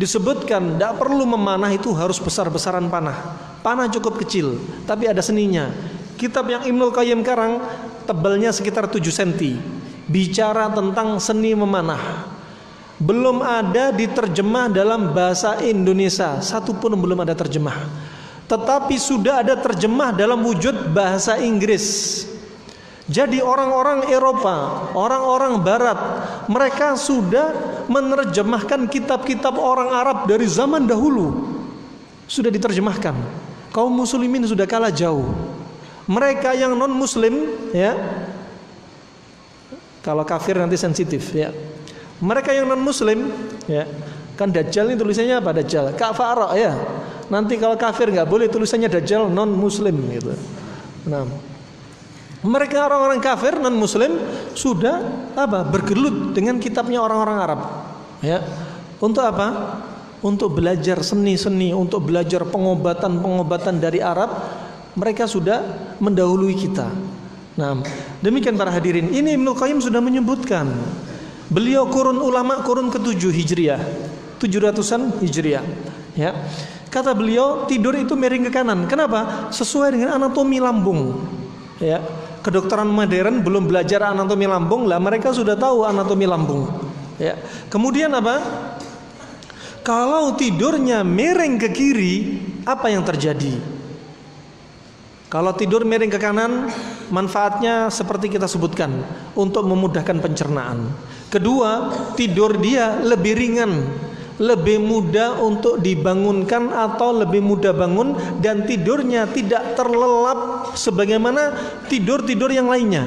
[0.00, 3.36] disebutkan tidak perlu memanah itu harus besar-besaran panah.
[3.60, 5.72] Panah cukup kecil, tapi ada seninya.
[6.14, 7.58] Kitab yang Ibnu Qayyim karang
[8.04, 9.58] tebalnya sekitar 7 cm.
[10.04, 12.28] Bicara tentang seni memanah.
[13.00, 17.90] Belum ada diterjemah dalam bahasa Indonesia, satu pun belum ada terjemah.
[18.46, 22.22] Tetapi sudah ada terjemah dalam wujud bahasa Inggris.
[23.04, 25.98] Jadi orang-orang Eropa, orang-orang Barat,
[26.48, 27.52] mereka sudah
[27.90, 31.52] menerjemahkan kitab-kitab orang Arab dari zaman dahulu.
[32.24, 33.12] Sudah diterjemahkan.
[33.74, 35.34] Kaum muslimin sudah kalah jauh
[36.04, 37.96] mereka yang non muslim ya.
[40.04, 41.48] Kalau kafir nanti sensitif ya.
[42.20, 43.32] Mereka yang non muslim
[43.64, 43.88] ya.
[44.36, 45.56] Kan dajjal ini tulisannya apa?
[45.56, 45.96] Dajjal.
[45.96, 46.76] Kafara ya.
[47.32, 50.36] Nanti kalau kafir nggak boleh tulisannya dajjal non muslim gitu.
[51.08, 51.24] Nah.
[52.44, 54.20] Mereka orang-orang kafir non muslim
[54.52, 55.00] sudah
[55.32, 55.64] apa?
[55.64, 57.60] Bergelut dengan kitabnya orang-orang Arab
[58.20, 58.44] ya.
[59.00, 59.80] Untuk apa?
[60.20, 64.32] Untuk belajar seni-seni untuk belajar pengobatan-pengobatan dari Arab
[64.94, 65.62] mereka sudah
[65.98, 66.86] mendahului kita.
[67.54, 67.78] Nah,
[68.18, 69.14] demikian para hadirin.
[69.14, 70.66] Ini Ibnu Qayyim sudah menyebutkan.
[71.50, 73.82] Beliau kurun ulama kurun ke-7 Hijriah.
[74.42, 75.62] 700-an Hijriah.
[76.18, 76.34] Ya.
[76.90, 78.86] Kata beliau tidur itu miring ke kanan.
[78.90, 79.50] Kenapa?
[79.54, 81.14] Sesuai dengan anatomi lambung.
[81.78, 82.02] Ya.
[82.42, 86.70] Kedokteran modern belum belajar anatomi lambung lah mereka sudah tahu anatomi lambung.
[87.18, 87.38] Ya.
[87.70, 88.42] Kemudian apa?
[89.84, 92.14] Kalau tidurnya miring ke kiri,
[92.64, 93.73] apa yang terjadi?
[95.34, 96.70] Kalau tidur miring ke kanan,
[97.10, 99.02] manfaatnya seperti kita sebutkan
[99.34, 100.86] untuk memudahkan pencernaan.
[101.26, 103.82] Kedua, tidur dia lebih ringan,
[104.38, 111.50] lebih mudah untuk dibangunkan atau lebih mudah bangun dan tidurnya tidak terlelap sebagaimana
[111.90, 113.02] tidur-tidur yang lainnya.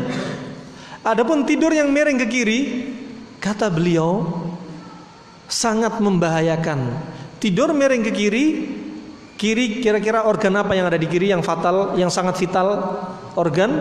[1.07, 2.59] Adapun tidur yang miring ke kiri,
[3.39, 4.27] kata beliau
[5.47, 8.45] sangat membahayakan Tidur miring ke kiri,
[9.37, 12.97] kiri kira-kira organ apa yang ada di kiri yang fatal, yang sangat vital?
[13.37, 13.77] Organ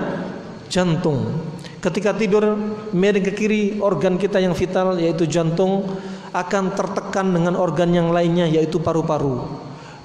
[0.69, 1.41] jantung.
[1.81, 2.55] Ketika tidur
[2.93, 5.89] miring ke kiri, organ kita yang vital yaitu jantung
[6.37, 9.41] akan tertekan dengan organ yang lainnya yaitu paru-paru.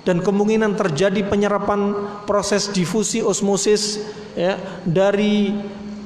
[0.01, 1.93] Dan kemungkinan terjadi penyerapan
[2.25, 4.01] proses difusi osmosis
[4.33, 5.53] ya dari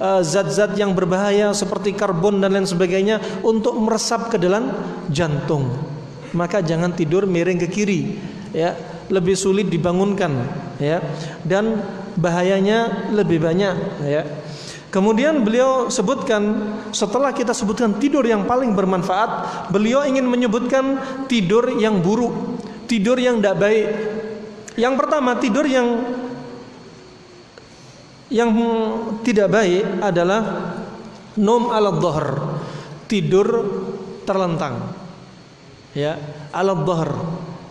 [0.02, 4.74] eh, zat-zat uh, yang berbahaya seperti karbon dan lain sebagainya untuk meresap ke dalam
[5.08, 5.96] jantung
[6.36, 8.20] maka jangan tidur miring ke kiri
[8.52, 8.76] ya
[9.10, 10.32] lebih sulit dibangunkan
[10.80, 11.02] ya.
[11.44, 11.82] Dan
[12.16, 13.76] bahayanya lebih banyak
[14.06, 14.24] ya.
[14.96, 20.96] Kemudian beliau sebutkan setelah kita sebutkan tidur yang paling bermanfaat, beliau ingin menyebutkan
[21.28, 22.32] tidur yang buruk,
[22.88, 23.88] tidur yang tidak baik.
[24.80, 25.88] Yang pertama tidur yang
[28.32, 28.56] yang
[29.28, 30.42] tidak baik adalah
[31.36, 32.28] nom ala dhahr,
[33.12, 33.48] tidur
[34.24, 34.96] terlentang
[35.92, 36.16] ya.
[36.56, 37.12] Alat dhahr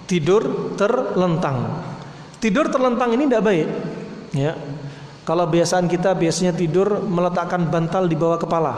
[0.05, 1.85] tidur terlentang
[2.39, 3.69] tidur terlentang ini tidak baik
[4.37, 4.53] ya
[5.25, 8.73] kalau biasaan kita biasanya tidur meletakkan bantal di bawah kepala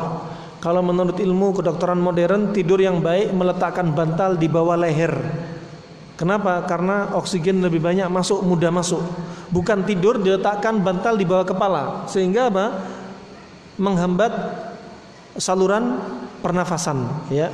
[0.62, 5.14] kalau menurut ilmu kedokteran modern tidur yang baik meletakkan bantal di bawah leher
[6.16, 6.64] Kenapa?
[6.64, 9.04] Karena oksigen lebih banyak masuk, mudah masuk.
[9.52, 12.66] Bukan tidur diletakkan bantal di bawah kepala, sehingga apa?
[13.76, 14.32] Menghambat
[15.36, 16.00] saluran
[16.40, 17.52] pernafasan, ya.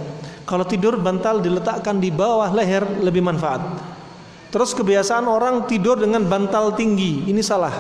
[0.53, 3.65] Kalau tidur bantal diletakkan di bawah leher lebih manfaat.
[4.53, 7.73] Terus kebiasaan orang tidur dengan bantal tinggi, ini salah.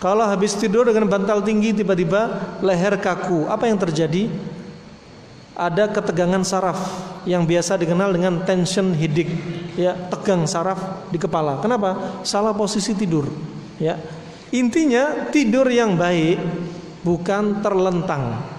[0.00, 2.32] Kalau habis tidur dengan bantal tinggi tiba-tiba
[2.64, 4.32] leher kaku, apa yang terjadi?
[5.52, 6.80] Ada ketegangan saraf
[7.28, 9.36] yang biasa dikenal dengan tension headache,
[9.76, 10.80] ya, tegang saraf
[11.12, 11.60] di kepala.
[11.60, 12.24] Kenapa?
[12.24, 13.28] Salah posisi tidur,
[13.76, 14.00] ya.
[14.48, 16.40] Intinya tidur yang baik
[17.04, 18.55] bukan terlentang.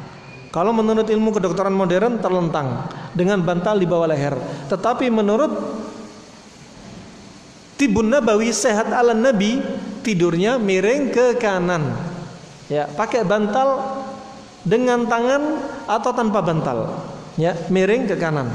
[0.57, 4.33] Kalau menurut ilmu kedokteran modern terlentang dengan bantal di bawah leher.
[4.65, 5.53] Tetapi menurut
[7.77, 9.61] Tibun Nabawi sehat ala Nabi
[10.01, 11.93] tidurnya miring ke kanan.
[12.73, 14.01] Ya, pakai bantal
[14.65, 17.05] dengan tangan atau tanpa bantal.
[17.37, 18.49] Ya, miring ke kanan.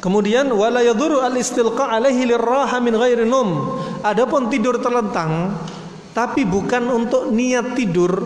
[0.00, 3.76] Kemudian wala yadhuru al-istilqa alaihi lirraha min ghairi num.
[4.00, 5.52] Adapun tidur terlentang
[6.16, 8.24] tapi bukan untuk niat tidur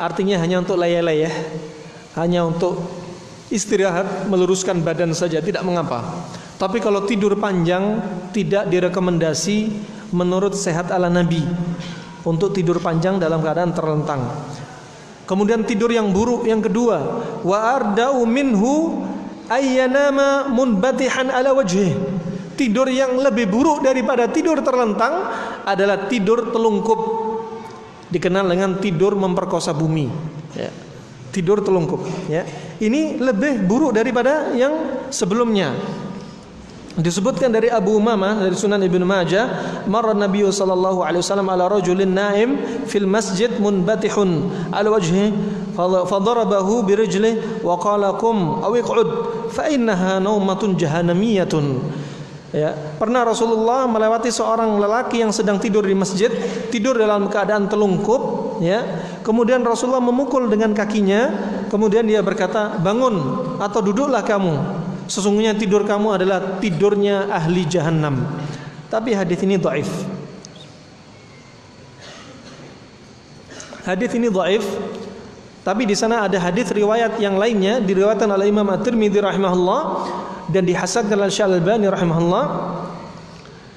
[0.00, 1.34] Artinya hanya untuk layah-layah,
[2.16, 2.80] hanya untuk
[3.52, 6.04] istirahat, meluruskan badan saja tidak mengapa.
[6.56, 8.00] Tapi kalau tidur panjang
[8.36, 9.72] tidak direkomendasi
[10.12, 11.40] menurut sehat ala Nabi
[12.24, 14.22] untuk tidur panjang dalam keadaan terlentang.
[15.24, 19.04] Kemudian tidur yang buruk yang kedua, wa arda'u minhu
[19.46, 21.94] ayyanama munbatihan ala wajhih.
[22.58, 25.32] Tidur yang lebih buruk daripada tidur terlentang
[25.64, 27.19] adalah tidur telungkup
[28.10, 30.10] dikenal dengan tidur memperkosa bumi.
[30.54, 30.70] Ya.
[31.30, 32.42] tidur telungkup ya.
[32.82, 35.72] Ini lebih buruk daripada yang sebelumnya.
[36.98, 39.46] Disebutkan dari Abu Umamah dari Sunan Ibnu Majah
[39.86, 42.58] marra Nabi sallallahu alaihi wasallam ala rajulin naim
[42.90, 45.30] fil masjid munbatihun ala wajhi
[45.78, 49.08] fadarabahu bi rijlihi wa qala qum aw iq'ud
[49.54, 51.78] fa innaha naumatun jahannamiyatun
[52.50, 56.26] Ya, pernah Rasulullah melewati seorang lelaki yang sedang tidur di masjid,
[56.66, 58.82] tidur dalam keadaan telungkup, ya.
[59.22, 61.30] Kemudian Rasulullah memukul dengan kakinya,
[61.70, 63.22] kemudian dia berkata, "Bangun
[63.62, 64.82] atau duduklah kamu.
[65.06, 68.18] Sesungguhnya tidur kamu adalah tidurnya ahli jahannam."
[68.90, 69.90] Tapi hadis ini dhaif.
[73.86, 74.66] Hadis ini dhaif.
[75.62, 79.80] Tapi di sana ada hadis riwayat yang lainnya diriwayatkan oleh Imam At-Tirmidzi rahimahullah
[80.50, 82.44] dan dihasankan oleh Syekh Al-Albani rahimahullah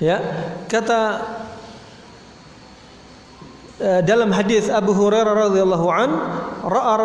[0.02, 0.18] ya
[0.68, 1.00] kata
[3.80, 6.10] uh, dalam hadis Abu Hurairah radhiyallahu an
[6.66, 6.96] ra'a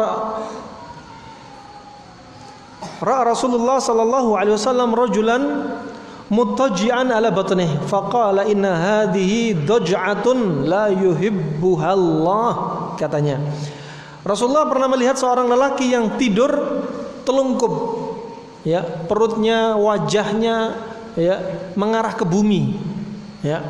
[3.22, 5.42] Rasulullah sallallahu alaihi wasallam rajulan
[6.28, 12.52] muttaji'an ala batnih faqala inna hadhihi daj'atun la yuhibbuha Allah
[12.98, 13.38] katanya.
[14.26, 16.50] Rasulullah pernah melihat seorang lelaki yang tidur
[17.22, 18.07] telungkup
[18.66, 20.74] ya perutnya wajahnya
[21.18, 21.36] ya
[21.74, 22.78] mengarah ke bumi.
[23.42, 23.62] Ya.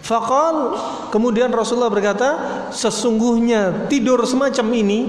[0.00, 0.74] Fakal
[1.12, 2.28] kemudian Rasulullah berkata
[2.74, 5.00] sesungguhnya tidur semacam ini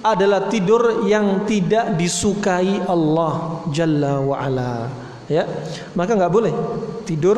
[0.00, 4.88] adalah tidur yang tidak disukai Allah Jalla wa ala
[5.26, 5.44] ya.
[5.92, 6.54] Maka nggak boleh
[7.04, 7.36] tidur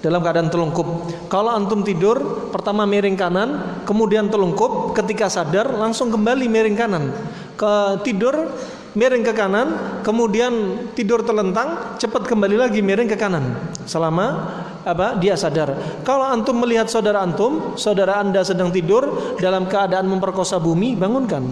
[0.00, 0.88] dalam keadaan telungkup.
[1.28, 3.48] Kalau antum tidur pertama miring kanan
[3.84, 7.04] kemudian telungkup ketika sadar langsung kembali miring kanan.
[7.54, 8.50] Ke tidur
[8.94, 13.54] miring ke kanan, kemudian tidur terlentang, cepat kembali lagi miring ke kanan
[13.86, 14.50] selama
[14.82, 15.76] apa dia sadar.
[16.02, 21.44] Kalau antum melihat saudara antum, saudara Anda sedang tidur dalam keadaan memperkosa bumi, bangunkan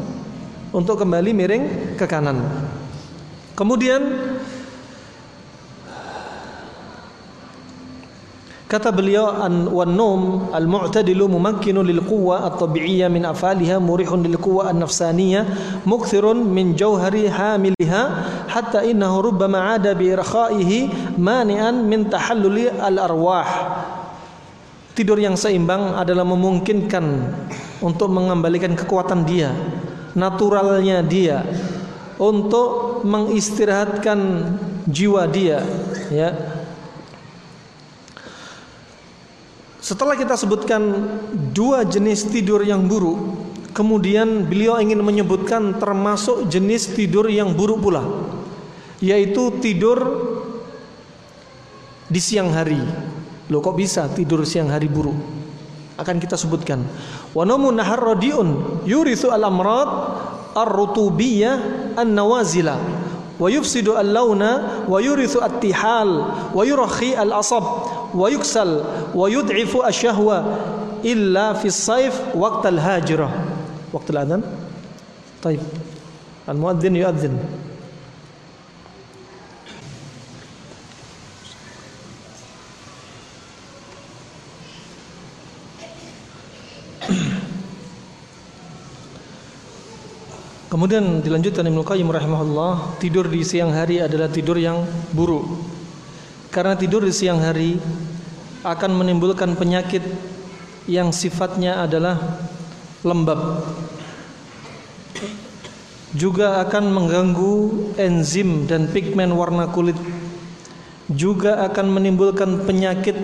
[0.72, 1.64] untuk kembali miring
[1.97, 2.41] ke kanan.
[3.59, 4.01] Kemudian
[8.68, 14.20] Kata beliau an wan num al mu'tadilu mumakkinu lil quwwa at tabi'iyyah min afaliha murihun
[14.20, 15.48] lil quwwa an nafsaniyah
[15.88, 18.02] mukthirun min jauhari hamiliha
[18.44, 23.48] hatta innahu rubbama ada bi irkhaihi mani'an min tahalluli al arwah.
[24.92, 27.04] Tidur yang seimbang adalah memungkinkan
[27.80, 29.48] untuk mengembalikan kekuatan dia,
[30.12, 31.40] naturalnya dia,
[32.20, 34.20] untuk mengistirahatkan
[34.84, 35.64] jiwa dia,
[36.12, 36.57] ya
[39.89, 40.84] Setelah kita sebutkan
[41.57, 43.41] dua jenis tidur yang buruk,
[43.72, 48.05] kemudian beliau ingin menyebutkan termasuk jenis tidur yang buruk pula,
[49.01, 49.97] yaitu tidur
[52.05, 52.76] di siang hari.
[53.49, 55.16] Loh kok bisa tidur siang hari buruk?
[55.97, 56.84] Akan kita sebutkan.
[57.32, 59.89] Wa nahar radiun yurithu al-amrad
[60.53, 62.76] ar-rutubiyah an-nawazila
[63.41, 64.45] ويفسد اللون
[64.89, 66.24] ويرث التحال
[66.55, 67.64] ويرخي الأصب
[68.14, 68.80] ويكسل
[69.14, 70.57] ويضعف الشهوة
[71.05, 73.30] إلا في الصيف وقت الهاجرة.
[73.93, 74.43] وقت الأذان.
[75.43, 75.61] طيب.
[76.49, 77.39] المؤذن يؤذن.
[90.68, 94.84] Kemudian dilanjutkan Ibnu Qayyim rahimahullah, tidur di siang hari adalah tidur yang
[95.16, 95.48] buruk.
[96.52, 97.80] Karena tidur di siang hari
[98.60, 100.04] akan menimbulkan penyakit
[100.84, 102.20] yang sifatnya adalah
[103.00, 103.64] lembab.
[106.12, 107.52] Juga akan mengganggu
[107.96, 109.96] enzim dan pigmen warna kulit.
[111.08, 113.16] Juga akan menimbulkan penyakit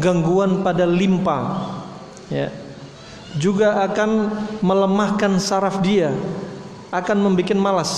[0.00, 1.68] gangguan pada limpa.
[2.32, 2.48] Ya.
[3.36, 4.32] Juga akan
[4.64, 6.16] melemahkan saraf dia
[6.90, 7.92] akan membuat malas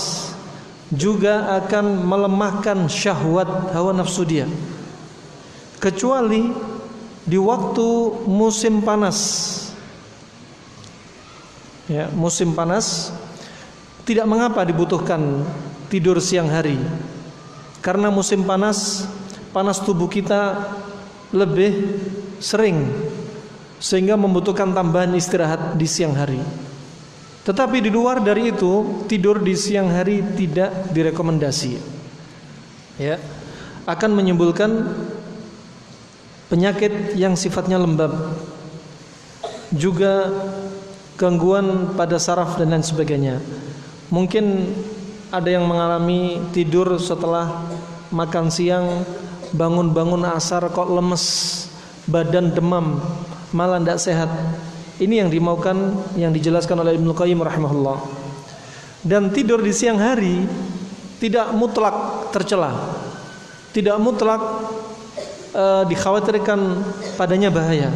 [0.89, 4.49] juga akan melemahkan syahwat hawa nafsu dia.
[5.77, 6.49] Kecuali
[7.23, 7.87] di waktu
[8.25, 9.17] musim panas.
[11.89, 13.13] Ya musim panas
[14.05, 15.45] tidak mengapa dibutuhkan
[15.89, 16.77] tidur siang hari.
[17.79, 19.07] Karena musim panas
[19.53, 20.73] panas tubuh kita
[21.29, 22.01] lebih
[22.41, 22.89] sering
[23.79, 26.41] sehingga membutuhkan tambahan istirahat di siang hari
[27.49, 31.81] tetapi di luar dari itu tidur di siang hari tidak direkomendasi.
[33.01, 33.17] Ya.
[33.89, 34.85] Akan menimbulkan
[36.45, 38.13] penyakit yang sifatnya lembab.
[39.73, 40.29] Juga
[41.17, 43.41] gangguan pada saraf dan lain sebagainya.
[44.13, 44.69] Mungkin
[45.33, 47.65] ada yang mengalami tidur setelah
[48.13, 49.01] makan siang,
[49.57, 51.65] bangun-bangun asar kok lemes,
[52.05, 53.01] badan demam,
[53.49, 54.29] malah tidak sehat.
[54.99, 55.77] Ini yang dimaukan
[56.19, 57.97] yang dijelaskan oleh Ibnu Qayyim rahimahullah.
[58.99, 60.43] Dan tidur di siang hari
[61.23, 62.75] tidak mutlak tercela.
[63.71, 64.43] Tidak mutlak
[65.55, 66.59] uh, dikhawatirkan
[67.15, 67.87] padanya bahaya.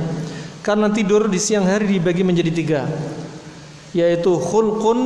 [0.64, 2.82] Karena tidur di siang hari dibagi menjadi tiga
[3.94, 5.00] yaitu khulqun,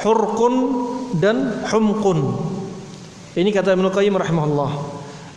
[0.00, 0.54] hurqun
[1.20, 2.18] dan humqun.
[3.36, 4.70] Ini kata Ibnu Qayyim rahimahullah.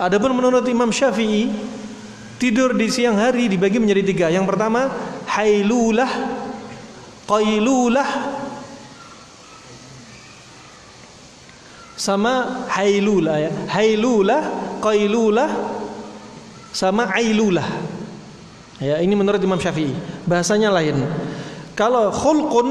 [0.01, 1.51] Adapun menurut Imam Syafi'i
[2.41, 4.27] tidur di siang hari dibagi menjadi tiga.
[4.34, 4.89] Yang pertama
[5.32, 6.11] hailulah
[7.32, 8.09] qailulah.
[11.95, 13.51] Sama hailulah ya.
[13.71, 14.41] Hailulah
[14.82, 15.49] qailulah.
[16.71, 17.67] Sama ailulah.
[18.82, 19.93] Ya ini menurut Imam Syafi'i.
[20.25, 21.05] Bahasanya lain.
[21.77, 22.69] Kalau khulqun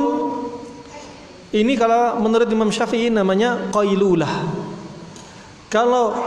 [1.54, 4.30] ini kalau menurut Imam Syafi'i namanya qailulah.
[5.70, 6.18] Kalau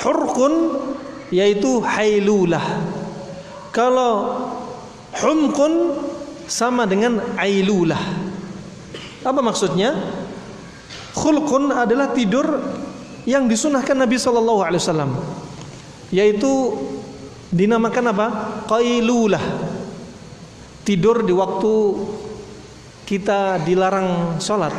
[0.00, 0.80] hurqun
[1.28, 2.64] yaitu hailulah.
[3.68, 4.12] Kalau
[5.16, 5.72] Humkun
[6.44, 8.00] sama dengan ailulah.
[9.24, 9.96] Apa maksudnya?
[11.16, 12.44] Khulqun adalah tidur
[13.24, 15.12] yang disunahkan Nabi Shallallahu Alaihi Wasallam,
[16.12, 16.52] yaitu
[17.50, 18.26] dinamakan apa?
[18.68, 19.42] Qailulah.
[20.86, 21.72] Tidur di waktu
[23.08, 24.76] kita dilarang sholat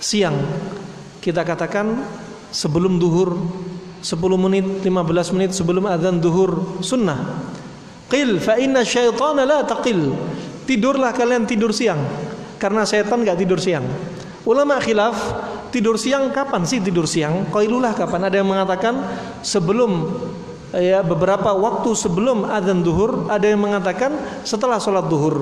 [0.00, 0.38] siang.
[1.18, 1.98] Kita katakan
[2.48, 3.36] sebelum duhur
[4.00, 7.42] 10 menit 15 menit sebelum adzan duhur sunnah
[8.08, 10.16] Qil fa inna syaitana la taqil.
[10.68, 12.00] Tidurlah kalian tidur siang
[12.60, 13.84] karena setan nggak tidur siang.
[14.44, 15.16] Ulama khilaf
[15.72, 17.48] tidur siang kapan sih tidur siang?
[17.48, 18.28] Qailulah kapan?
[18.28, 18.94] Ada yang mengatakan
[19.44, 20.12] sebelum
[20.72, 24.12] ya beberapa waktu sebelum adzan duhur, ada yang mengatakan
[24.44, 25.40] setelah sholat duhur.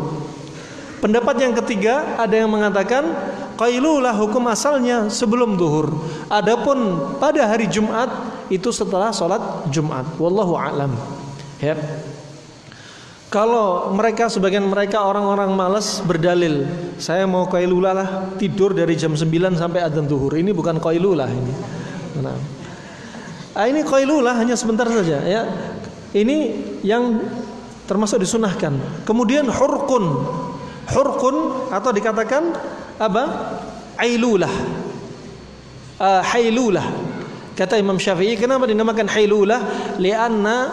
[1.02, 3.14] Pendapat yang ketiga ada yang mengatakan
[3.54, 5.90] qailulah hukum asalnya sebelum duhur.
[6.26, 8.10] Adapun pada hari Jumat
[8.50, 10.06] itu setelah sholat Jumat.
[10.18, 10.92] Wallahu a'lam.
[11.62, 11.78] Ya.
[13.26, 16.62] Kalau mereka sebagian mereka orang-orang malas berdalil,
[17.02, 18.08] saya mau qailula lah
[18.38, 19.26] tidur dari jam 9
[19.58, 20.38] sampai adzan zuhur.
[20.38, 21.54] Ini bukan qailula ini.
[22.22, 22.38] Nah.
[23.56, 25.42] Ah, ini qailula hanya sebentar saja ya.
[26.14, 26.36] Ini
[26.86, 27.18] yang
[27.90, 29.02] termasuk disunahkan.
[29.02, 30.04] Kemudian hurkun.
[30.86, 31.36] Hurkun
[31.74, 32.54] atau dikatakan
[33.02, 33.24] apa?
[33.98, 34.54] Ailulah.
[35.98, 36.84] Uh, hailulah.
[37.56, 39.60] Kata Imam Syafi'i, kenapa dinamakan hailulah?
[39.96, 40.70] Lianna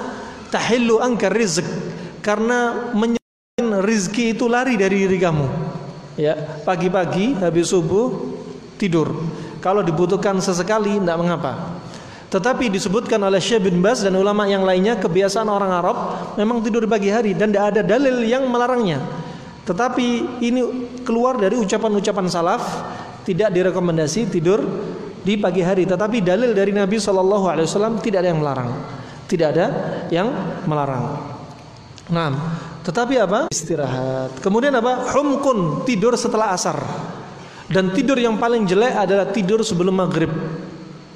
[0.51, 1.92] tahillu angka rizq.
[2.23, 5.47] Karena menyebabkan rizki itu lari dari diri kamu.
[6.15, 8.33] Ya, pagi-pagi habis subuh
[8.79, 9.11] tidur.
[9.59, 11.75] Kalau dibutuhkan sesekali tidak mengapa.
[12.31, 15.97] Tetapi disebutkan oleh Syekh bin Bas dan ulama yang lainnya kebiasaan orang Arab
[16.33, 18.97] memang tidur pagi hari dan tidak ada dalil yang melarangnya.
[19.63, 20.61] Tetapi ini
[21.05, 22.63] keluar dari ucapan-ucapan salaf
[23.23, 24.59] tidak direkomendasi tidur
[25.23, 25.87] di pagi hari.
[25.87, 28.69] Tetapi dalil dari Nabi Wasallam tidak ada yang melarang.
[29.29, 29.65] Tidak ada
[30.11, 30.27] yang
[30.67, 31.32] melarang.
[32.11, 32.35] Nah,
[32.83, 33.47] tetapi apa?
[33.47, 34.43] Istirahat.
[34.43, 35.07] Kemudian apa?
[35.15, 36.75] Humkun tidur setelah asar.
[37.71, 40.29] Dan tidur yang paling jelek adalah tidur sebelum maghrib.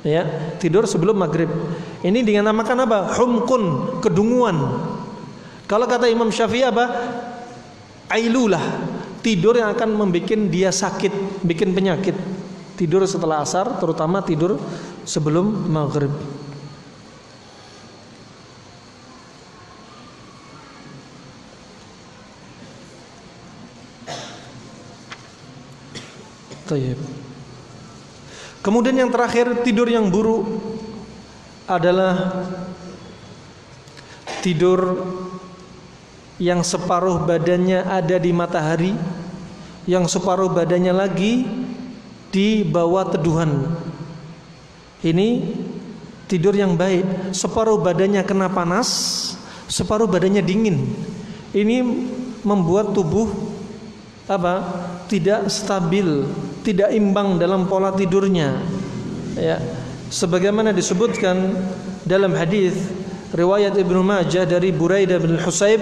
[0.07, 0.23] Ya,
[0.55, 1.51] tidur sebelum maghrib.
[1.99, 3.11] Ini dinamakan apa?
[3.19, 3.63] Humkun,
[3.99, 4.55] kedunguan.
[5.67, 6.85] Kalau kata Imam Syafi'i apa?
[8.07, 8.63] Ailulah,
[9.19, 12.15] tidur yang akan membuat dia sakit, bikin penyakit.
[12.79, 14.55] Tidur setelah asar, terutama tidur
[15.03, 16.13] sebelum maghrib.
[26.67, 26.99] Tayyib.
[28.59, 30.43] Kemudian yang terakhir tidur yang buruk
[31.63, 32.43] adalah
[34.43, 35.07] tidur
[36.37, 38.93] yang separuh badannya ada di matahari,
[39.89, 41.47] yang separuh badannya lagi
[42.29, 43.71] di bawah teduhan.
[45.01, 45.27] Ini
[46.27, 48.89] tidur yang baik, separuh badannya kena panas,
[49.71, 50.91] separuh badannya dingin.
[51.55, 51.81] Ini
[52.43, 53.31] membuat tubuh
[54.27, 54.83] apa?
[55.07, 56.27] tidak stabil,
[56.67, 58.59] tidak imbang dalam pola tidurnya.
[59.39, 59.63] Ya.
[60.11, 61.55] Sebagaimana disebutkan
[62.03, 62.75] dalam hadis
[63.31, 65.79] riwayat Ibnu Majah dari Buraidah bin Husayb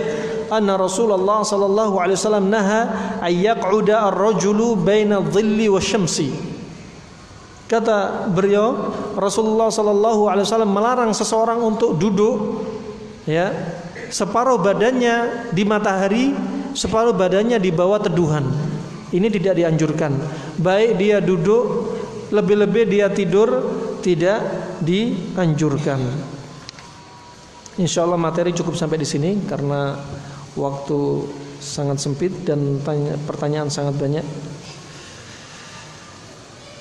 [0.53, 2.81] anna Rasulullah sallallahu alaihi wasallam naha
[3.25, 6.29] ay yaq'uda ar-rajulu baina dhilli wasyamsi.
[7.65, 12.61] Kata beliau Rasulullah sallallahu alaihi wasallam melarang seseorang untuk duduk
[13.25, 13.49] ya
[14.13, 16.33] separuh badannya di matahari,
[16.77, 18.74] separuh badannya di bawah teduhan.
[19.15, 20.11] Ini tidak dianjurkan.
[20.59, 21.95] Baik dia duduk,
[22.35, 23.47] lebih-lebih dia tidur
[24.03, 24.43] tidak
[24.83, 26.03] dianjurkan.
[27.79, 29.95] Insya Allah materi cukup sampai di sini karena
[30.59, 30.99] waktu
[31.63, 34.25] sangat sempit dan tanya, pertanyaan sangat banyak.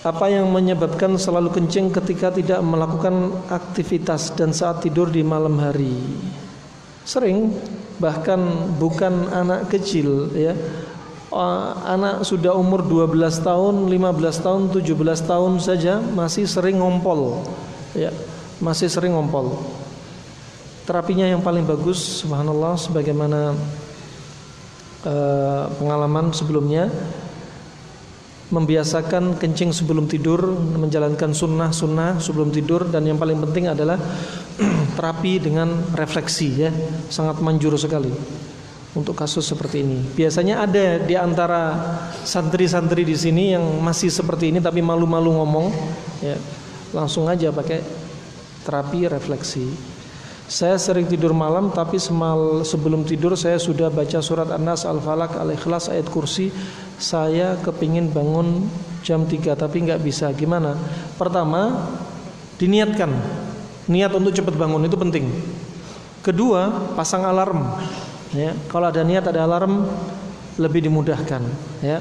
[0.05, 5.97] Apa yang menyebabkan selalu kencing ketika tidak melakukan aktivitas dan saat tidur di malam hari?
[7.09, 7.57] Sering,
[7.97, 8.41] bahkan
[8.76, 10.53] bukan anak kecil ya
[11.82, 17.43] anak sudah umur 12 tahun, 15 tahun, 17 tahun saja masih sering ngompol.
[17.95, 18.14] Ya,
[18.62, 19.59] masih sering ngompol.
[20.87, 23.57] Terapinya yang paling bagus subhanallah sebagaimana
[25.09, 26.93] uh, pengalaman sebelumnya
[28.53, 30.45] membiasakan kencing sebelum tidur,
[30.78, 33.99] menjalankan sunnah-sunnah sebelum tidur dan yang paling penting adalah
[35.01, 36.70] terapi dengan refleksi ya,
[37.11, 38.12] sangat manjur sekali
[38.95, 39.99] untuk kasus seperti ini.
[40.14, 41.74] Biasanya ada di antara
[42.22, 45.66] santri-santri di sini yang masih seperti ini tapi malu-malu ngomong,
[46.22, 46.38] ya
[46.95, 47.82] langsung aja pakai
[48.62, 49.66] terapi refleksi.
[50.45, 55.90] Saya sering tidur malam tapi semal sebelum tidur saya sudah baca surat An-Nas, Al-Falaq, Al-Ikhlas,
[55.90, 56.55] ayat kursi.
[56.95, 58.70] Saya kepingin bangun
[59.03, 60.30] jam 3 tapi nggak bisa.
[60.30, 60.78] Gimana?
[61.18, 61.90] Pertama,
[62.62, 63.11] diniatkan.
[63.90, 65.28] Niat untuk cepat bangun itu penting.
[66.22, 67.64] Kedua, pasang alarm
[68.35, 69.87] ya kalau ada niat ada alarm
[70.59, 71.43] lebih dimudahkan
[71.82, 71.99] ya.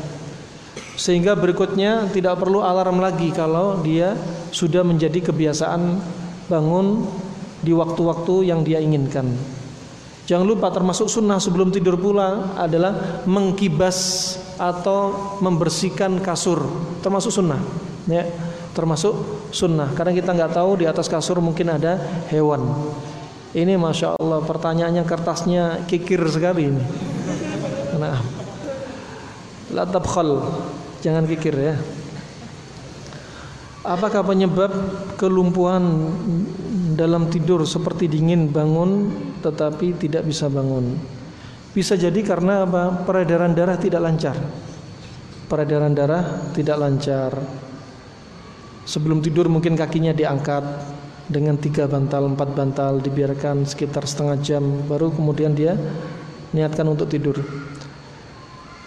[0.94, 4.14] Sehingga berikutnya tidak perlu alarm lagi kalau dia
[4.54, 5.98] sudah menjadi kebiasaan
[6.46, 7.10] bangun
[7.66, 9.26] di waktu-waktu yang dia inginkan.
[10.30, 13.98] Jangan lupa termasuk sunnah sebelum tidur pula adalah mengkibas
[14.56, 16.62] atau membersihkan kasur.
[17.02, 17.60] Termasuk sunnah
[18.06, 18.30] ya.
[18.74, 19.14] Termasuk
[19.50, 19.90] sunnah.
[19.98, 21.98] Karena kita nggak tahu di atas kasur mungkin ada
[22.30, 22.62] hewan
[23.54, 26.84] ini masya Allah pertanyaannya kertasnya kikir sekali ini.
[28.02, 28.18] Nah,
[29.70, 30.42] la tabkhal,
[31.06, 31.78] jangan kikir ya.
[33.84, 34.72] Apakah penyebab
[35.20, 35.84] kelumpuhan
[36.98, 39.14] dalam tidur seperti dingin bangun
[39.46, 40.98] tetapi tidak bisa bangun?
[41.78, 43.06] Bisa jadi karena apa?
[43.06, 44.38] Peredaran darah tidak lancar.
[45.46, 47.38] Peredaran darah tidak lancar.
[48.88, 50.64] Sebelum tidur mungkin kakinya diangkat,
[51.32, 55.80] dengan tiga bantal, empat bantal dibiarkan sekitar setengah jam baru kemudian dia
[56.52, 57.40] niatkan untuk tidur.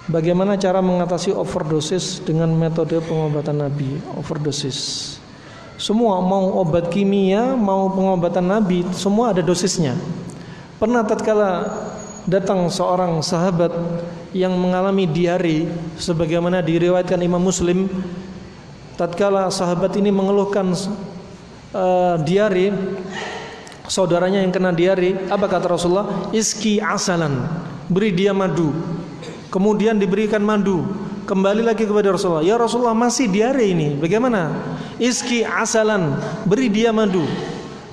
[0.06, 3.98] Bagaimana cara mengatasi overdosis dengan metode pengobatan Nabi?
[4.14, 5.18] Overdosis.
[5.76, 9.98] Semua mau obat kimia, mau pengobatan Nabi, semua ada dosisnya.
[10.78, 11.50] Pernah tatkala
[12.28, 13.74] datang seorang sahabat
[14.30, 15.66] yang mengalami diare
[15.96, 17.88] sebagaimana diriwayatkan Imam Muslim
[18.94, 20.70] tatkala sahabat ini mengeluhkan
[21.76, 22.72] uh, diare
[23.86, 26.32] saudaranya yang kena diare apa kata Rasulullah?
[26.32, 27.44] Iski asalan
[27.92, 28.72] beri dia madu.
[29.52, 30.82] Kemudian diberikan madu.
[31.26, 32.46] Kembali lagi kepada Rasulullah.
[32.46, 33.98] Ya Rasulullah masih diare ini.
[33.98, 34.54] Bagaimana?
[34.96, 36.16] Iski asalan
[36.46, 37.26] beri dia madu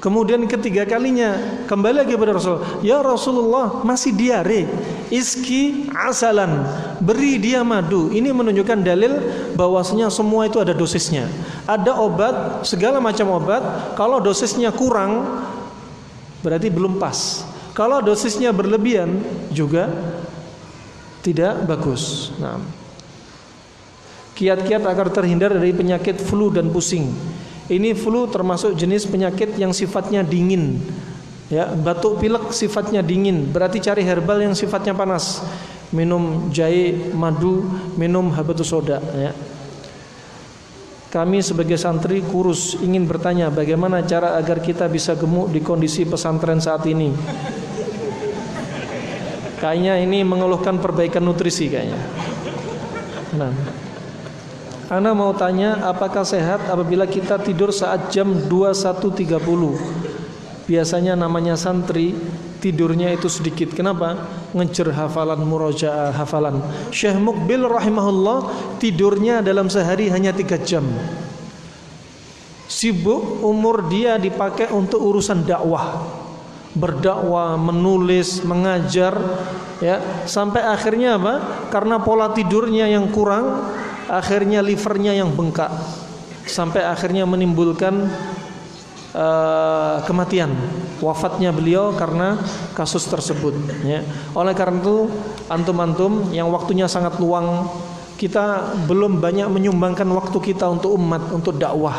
[0.04, 2.60] Kemudian ketiga kalinya kembali lagi kepada Rasul.
[2.84, 4.68] Ya Rasulullah masih diare.
[5.08, 6.68] Iski asalan.
[7.00, 8.12] Beri dia madu.
[8.12, 9.16] Ini menunjukkan dalil
[9.56, 11.32] bahwasanya semua itu ada dosisnya.
[11.64, 13.96] Ada obat, segala macam obat.
[13.96, 15.24] Kalau dosisnya kurang
[16.44, 17.48] berarti belum pas.
[17.72, 19.24] Kalau dosisnya berlebihan
[19.56, 19.88] juga
[21.24, 22.36] tidak bagus.
[22.44, 22.60] Nah,
[24.36, 27.08] kiat-kiat agar terhindar dari penyakit flu dan pusing.
[27.72, 30.84] Ini flu termasuk jenis penyakit yang sifatnya dingin.
[31.48, 35.40] Ya, batuk pilek sifatnya dingin, berarti cari herbal yang sifatnya panas.
[35.94, 37.64] Minum jahe, madu,
[37.96, 39.32] minum habatus soda ya.
[41.14, 46.58] Kami sebagai santri kurus ingin bertanya bagaimana cara agar kita bisa gemuk di kondisi pesantren
[46.58, 47.14] saat ini.
[49.62, 52.02] Kayaknya ini mengeluhkan perbaikan nutrisi kayaknya.
[53.38, 53.83] Nah.
[54.94, 59.42] Ana mau tanya apakah sehat apabila kita tidur saat jam 21.30
[60.70, 62.14] Biasanya namanya santri
[62.62, 63.74] tidurnya itu sedikit.
[63.74, 64.16] Kenapa?
[64.54, 66.62] Ngejar hafalan murojaah hafalan.
[66.94, 70.86] Syekh Mukbil rahimahullah tidurnya dalam sehari hanya 3 jam.
[72.70, 76.06] Sibuk umur dia dipakai untuk urusan dakwah.
[76.78, 79.18] Berdakwah, menulis, mengajar
[79.82, 79.98] ya.
[80.30, 81.68] Sampai akhirnya apa?
[81.74, 83.74] Karena pola tidurnya yang kurang
[84.10, 85.72] akhirnya livernya yang bengkak.
[86.44, 88.08] Sampai akhirnya menimbulkan
[89.16, 90.52] uh, kematian.
[91.00, 92.40] Wafatnya beliau karena
[92.72, 93.52] kasus tersebut
[93.84, 94.04] ya.
[94.32, 95.12] oleh karena itu
[95.52, 97.68] antum-antum yang waktunya sangat luang
[98.16, 101.96] kita belum banyak menyumbangkan waktu kita untuk umat untuk dakwah.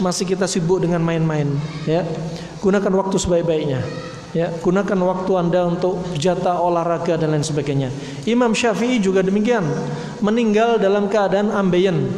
[0.00, 1.52] Masih kita sibuk dengan main-main
[1.84, 2.04] ya.
[2.64, 4.50] Gunakan waktu sebaik-baiknya ya.
[4.60, 7.88] Gunakan waktu anda untuk jatah olahraga dan lain sebagainya.
[8.28, 9.64] Imam Syafi'i juga demikian.
[10.24, 12.08] Meninggal dalam keadaan ambeien.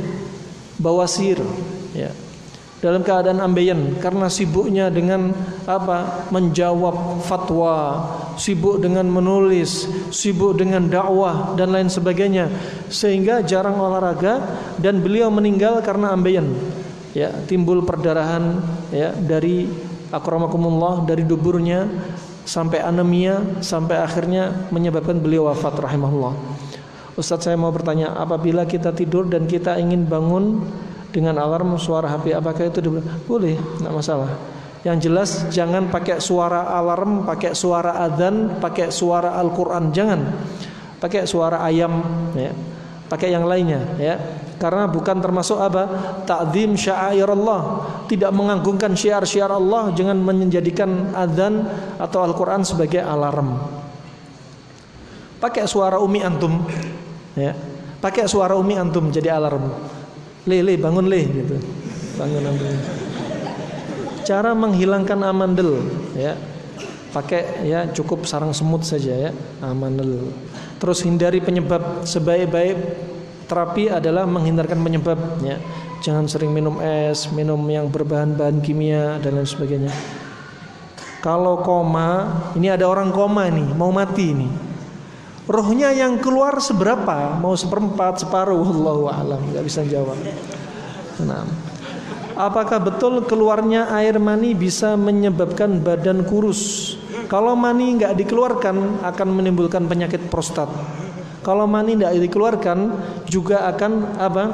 [0.78, 1.38] Bawasir
[1.94, 2.10] ya.
[2.82, 3.98] Dalam keadaan ambeien.
[3.98, 5.34] Karena sibuknya dengan
[5.66, 8.02] apa menjawab fatwa.
[8.38, 9.86] Sibuk dengan menulis.
[10.10, 12.50] Sibuk dengan dakwah dan lain sebagainya.
[12.90, 14.42] Sehingga jarang olahraga
[14.78, 16.50] dan beliau meninggal karena ambeien.
[17.14, 18.58] Ya timbul perdarahan
[18.90, 19.70] ya dari
[20.14, 21.90] akramakumullah dari duburnya
[22.44, 26.34] sampai anemia sampai akhirnya menyebabkan beliau wafat rahimahullah.
[27.14, 30.66] Ustaz saya mau bertanya, apabila kita tidur dan kita ingin bangun
[31.14, 32.82] dengan alarm suara HP, apakah itu
[33.30, 33.54] boleh?
[33.54, 34.34] Tidak masalah.
[34.82, 40.20] Yang jelas jangan pakai suara alarm, pakai suara adzan, pakai suara Al-Qur'an, jangan.
[40.98, 42.02] Pakai suara ayam
[42.34, 42.50] ya.
[43.06, 44.16] Pakai yang lainnya ya
[44.56, 45.82] karena bukan termasuk apa?
[46.24, 51.66] Takzim syair Allah tidak menganggungkan syiar-syiar Allah jangan menjadikan adzan
[51.98, 53.58] atau Al-Qur'an sebagai alarm.
[55.42, 56.64] Pakai suara umi antum.
[57.36, 57.52] Ya.
[57.98, 59.68] Pakai suara umi antum jadi alarm.
[60.46, 61.56] Le le bangun le gitu.
[62.16, 62.72] Bangun antum.
[64.24, 65.84] Cara menghilangkan amandel
[66.16, 66.38] ya.
[67.12, 69.30] Pakai ya cukup sarang semut saja ya.
[69.60, 70.32] Amandel.
[70.80, 72.76] Terus hindari penyebab sebaik-baik
[73.44, 75.60] terapi adalah menghindarkan penyebabnya.
[76.04, 79.92] Jangan sering minum es, minum yang berbahan-bahan kimia dan lain sebagainya.
[81.24, 84.52] Kalau koma, ini ada orang koma nih, mau mati nih.
[85.48, 87.40] Rohnya yang keluar seberapa?
[87.40, 88.64] Mau seperempat, separuh?
[88.64, 90.16] Allahu a'lam, nggak bisa jawab.
[91.24, 91.48] Nah,
[92.36, 96.96] apakah betul keluarnya air mani bisa menyebabkan badan kurus?
[97.28, 100.68] Kalau mani nggak dikeluarkan akan menimbulkan penyakit prostat.
[101.44, 102.78] Kalau mani tidak dikeluarkan
[103.28, 104.44] juga akan apa?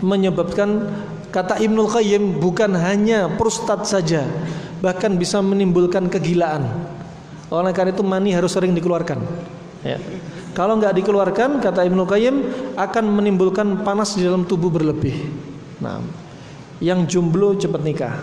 [0.00, 0.88] menyebabkan
[1.28, 4.24] kata Ibnul Qayyim bukan hanya prostat saja,
[4.80, 6.66] bahkan bisa menimbulkan kegilaan.
[7.52, 9.20] Oleh karena itu mani harus sering dikeluarkan.
[9.84, 10.00] Ya.
[10.50, 12.36] Kalau nggak dikeluarkan, kata Ibnu Qayyim
[12.74, 15.14] akan menimbulkan panas di dalam tubuh berlebih.
[15.78, 16.02] Nah,
[16.82, 18.14] yang jomblo cepat nikah,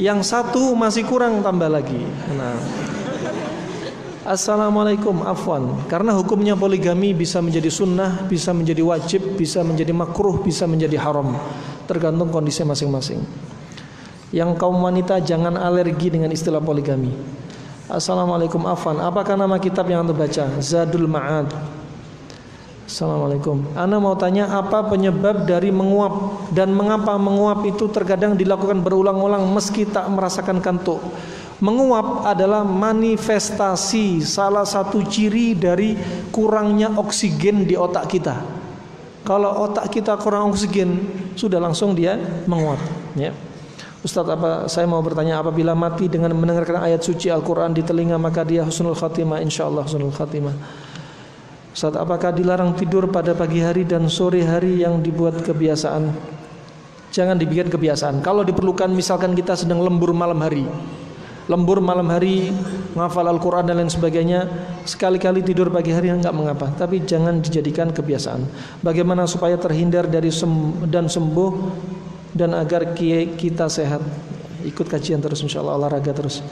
[0.00, 2.00] yang satu masih kurang tambah lagi.
[2.34, 2.56] Nah,
[4.28, 5.88] Assalamualaikum afwan.
[5.88, 11.32] Karena hukumnya poligami bisa menjadi sunnah Bisa menjadi wajib Bisa menjadi makruh Bisa menjadi haram.
[11.88, 13.24] Tergantung kondisi masing-masing.
[14.28, 17.08] Yang kaum wanita jangan alergi dengan istilah poligami.
[17.88, 19.00] Assalamualaikum afwan.
[19.00, 20.60] Apakah nama kitab yang anda baca?
[20.60, 21.48] Zadul Ma'ad.
[22.84, 23.64] Assalamualaikum.
[23.72, 29.84] Anda mau tanya apa penyebab dari menguap Dan mengapa menguap itu terkadang dilakukan berulang-ulang Meski
[29.84, 31.00] tak merasakan kantuk
[31.58, 35.98] Menguap adalah manifestasi salah satu ciri dari
[36.30, 38.36] kurangnya oksigen di otak kita.
[39.26, 41.02] Kalau otak kita kurang oksigen,
[41.34, 42.14] sudah langsung dia
[42.46, 42.78] menguap.
[43.18, 43.34] Ya.
[43.98, 48.46] Ustadz apa saya mau bertanya apabila mati dengan mendengarkan ayat suci Al-Quran di telinga maka
[48.46, 50.54] dia husnul khatimah insyaallah husnul khatimah.
[51.74, 56.14] Ustadz apakah dilarang tidur pada pagi hari dan sore hari yang dibuat kebiasaan?
[57.10, 58.22] Jangan dibikin kebiasaan.
[58.22, 60.62] Kalau diperlukan misalkan kita sedang lembur malam hari,
[61.48, 62.52] lembur malam hari,
[62.92, 64.44] ngafal Al-Quran dan lain sebagainya,
[64.84, 68.44] sekali-kali tidur pagi hari enggak mengapa, tapi jangan dijadikan kebiasaan.
[68.84, 70.48] Bagaimana supaya terhindar dari sem
[70.92, 71.52] dan sembuh
[72.36, 74.04] dan agar kita sehat?
[74.68, 76.44] Ikut kajian terus, insya Allah olahraga terus.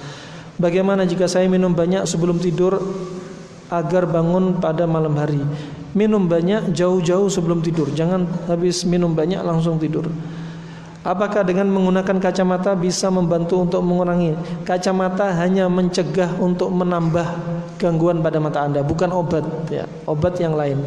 [0.56, 2.80] Bagaimana jika saya minum banyak sebelum tidur
[3.68, 5.44] agar bangun pada malam hari?
[5.92, 10.08] Minum banyak jauh-jauh sebelum tidur, jangan habis minum banyak langsung tidur.
[11.06, 14.34] Apakah dengan menggunakan kacamata bisa membantu untuk mengurangi?
[14.66, 17.22] Kacamata hanya mencegah untuk menambah
[17.78, 20.82] gangguan pada mata Anda, bukan obat ya, obat yang lain.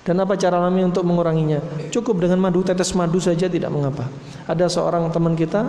[0.00, 1.60] Dan apa cara kami untuk menguranginya?
[1.92, 4.08] Cukup dengan madu, tetes madu saja tidak mengapa.
[4.48, 5.68] Ada seorang teman kita,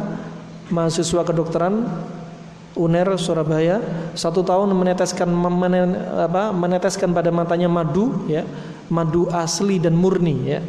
[0.72, 1.84] mahasiswa kedokteran
[2.80, 3.84] UNER Surabaya,
[4.16, 5.28] satu tahun meneteskan
[6.56, 8.48] meneteskan pada matanya madu, ya,
[8.88, 10.64] madu asli dan murni, ya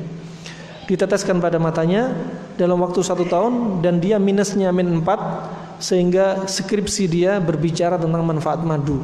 [0.91, 2.11] diteteskan pada matanya
[2.59, 8.59] dalam waktu satu tahun dan dia minusnya min 4 sehingga skripsi dia berbicara tentang manfaat
[8.67, 8.99] madu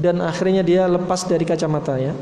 [0.00, 2.16] dan akhirnya dia lepas dari kacamata ya.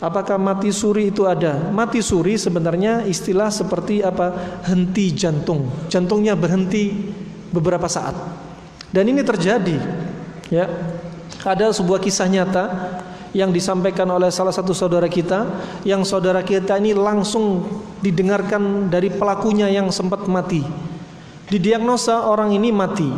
[0.00, 1.68] Apakah mati suri itu ada?
[1.68, 4.32] Mati suri sebenarnya istilah seperti apa?
[4.64, 5.68] Henti jantung.
[5.92, 6.88] Jantungnya berhenti
[7.52, 8.16] beberapa saat.
[8.88, 9.76] Dan ini terjadi
[10.48, 10.64] ya.
[11.44, 12.64] Ada sebuah kisah nyata
[13.30, 15.46] yang disampaikan oleh salah satu saudara kita
[15.86, 17.62] yang saudara kita ini langsung
[18.02, 20.66] didengarkan dari pelakunya yang sempat mati.
[21.50, 23.10] Didiagnosa orang ini mati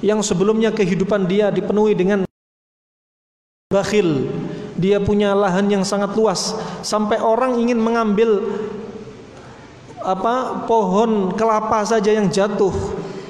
[0.00, 2.24] yang sebelumnya kehidupan dia dipenuhi dengan
[3.68, 4.28] bakhil.
[4.80, 8.40] Dia punya lahan yang sangat luas sampai orang ingin mengambil
[10.00, 12.72] apa pohon kelapa saja yang jatuh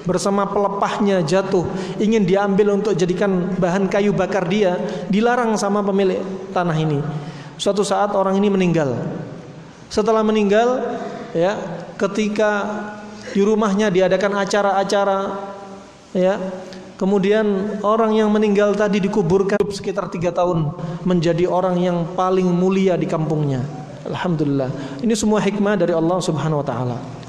[0.05, 1.67] bersama pelepahnya jatuh
[2.01, 4.81] ingin diambil untuk jadikan bahan kayu bakar dia
[5.13, 6.21] dilarang sama pemilik
[6.53, 7.01] tanah ini.
[7.61, 8.97] Suatu saat orang ini meninggal.
[9.93, 10.97] Setelah meninggal
[11.37, 11.59] ya
[12.01, 12.65] ketika
[13.31, 15.19] di rumahnya diadakan acara-acara
[16.17, 16.41] ya
[16.97, 20.73] kemudian orang yang meninggal tadi dikuburkan sekitar tiga tahun
[21.05, 23.61] menjadi orang yang paling mulia di kampungnya.
[24.09, 24.73] Alhamdulillah.
[25.05, 27.20] Ini semua hikmah dari Allah Subhanahu Wa Taala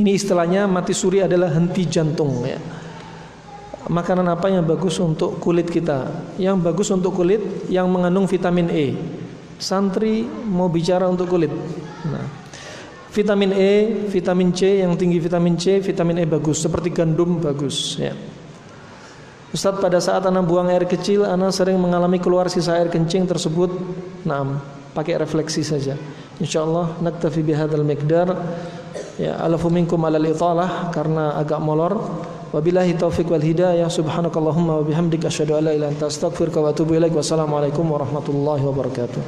[0.00, 2.56] ini istilahnya mati suri adalah henti jantung ya.
[3.82, 6.06] Makanan apa yang bagus untuk kulit kita?
[6.38, 8.94] Yang bagus untuk kulit yang mengandung vitamin E.
[9.58, 11.50] Santri mau bicara untuk kulit.
[12.06, 12.24] Nah,
[13.10, 13.72] vitamin E,
[14.06, 18.14] vitamin C yang tinggi vitamin C, vitamin E bagus seperti gandum bagus ya.
[19.52, 23.68] Ustaz pada saat anak buang air kecil anak sering mengalami keluar sisa air kencing tersebut.
[24.24, 24.62] Nah,
[24.96, 25.98] pakai refleksi saja.
[26.40, 28.32] Insyaallah naktafi bihadzal miqdar.
[29.22, 31.94] Ya, alafu minkum alal italah karena agak molor.
[32.50, 33.86] Wabillahi taufik wal hidayah.
[33.86, 37.14] Subhanakallahumma wa bihamdika asyhadu an la ilaha illa anta astaghfiruka wa atubu ilaik.
[37.14, 39.22] Wassalamualaikum warahmatullahi wabarakatuh.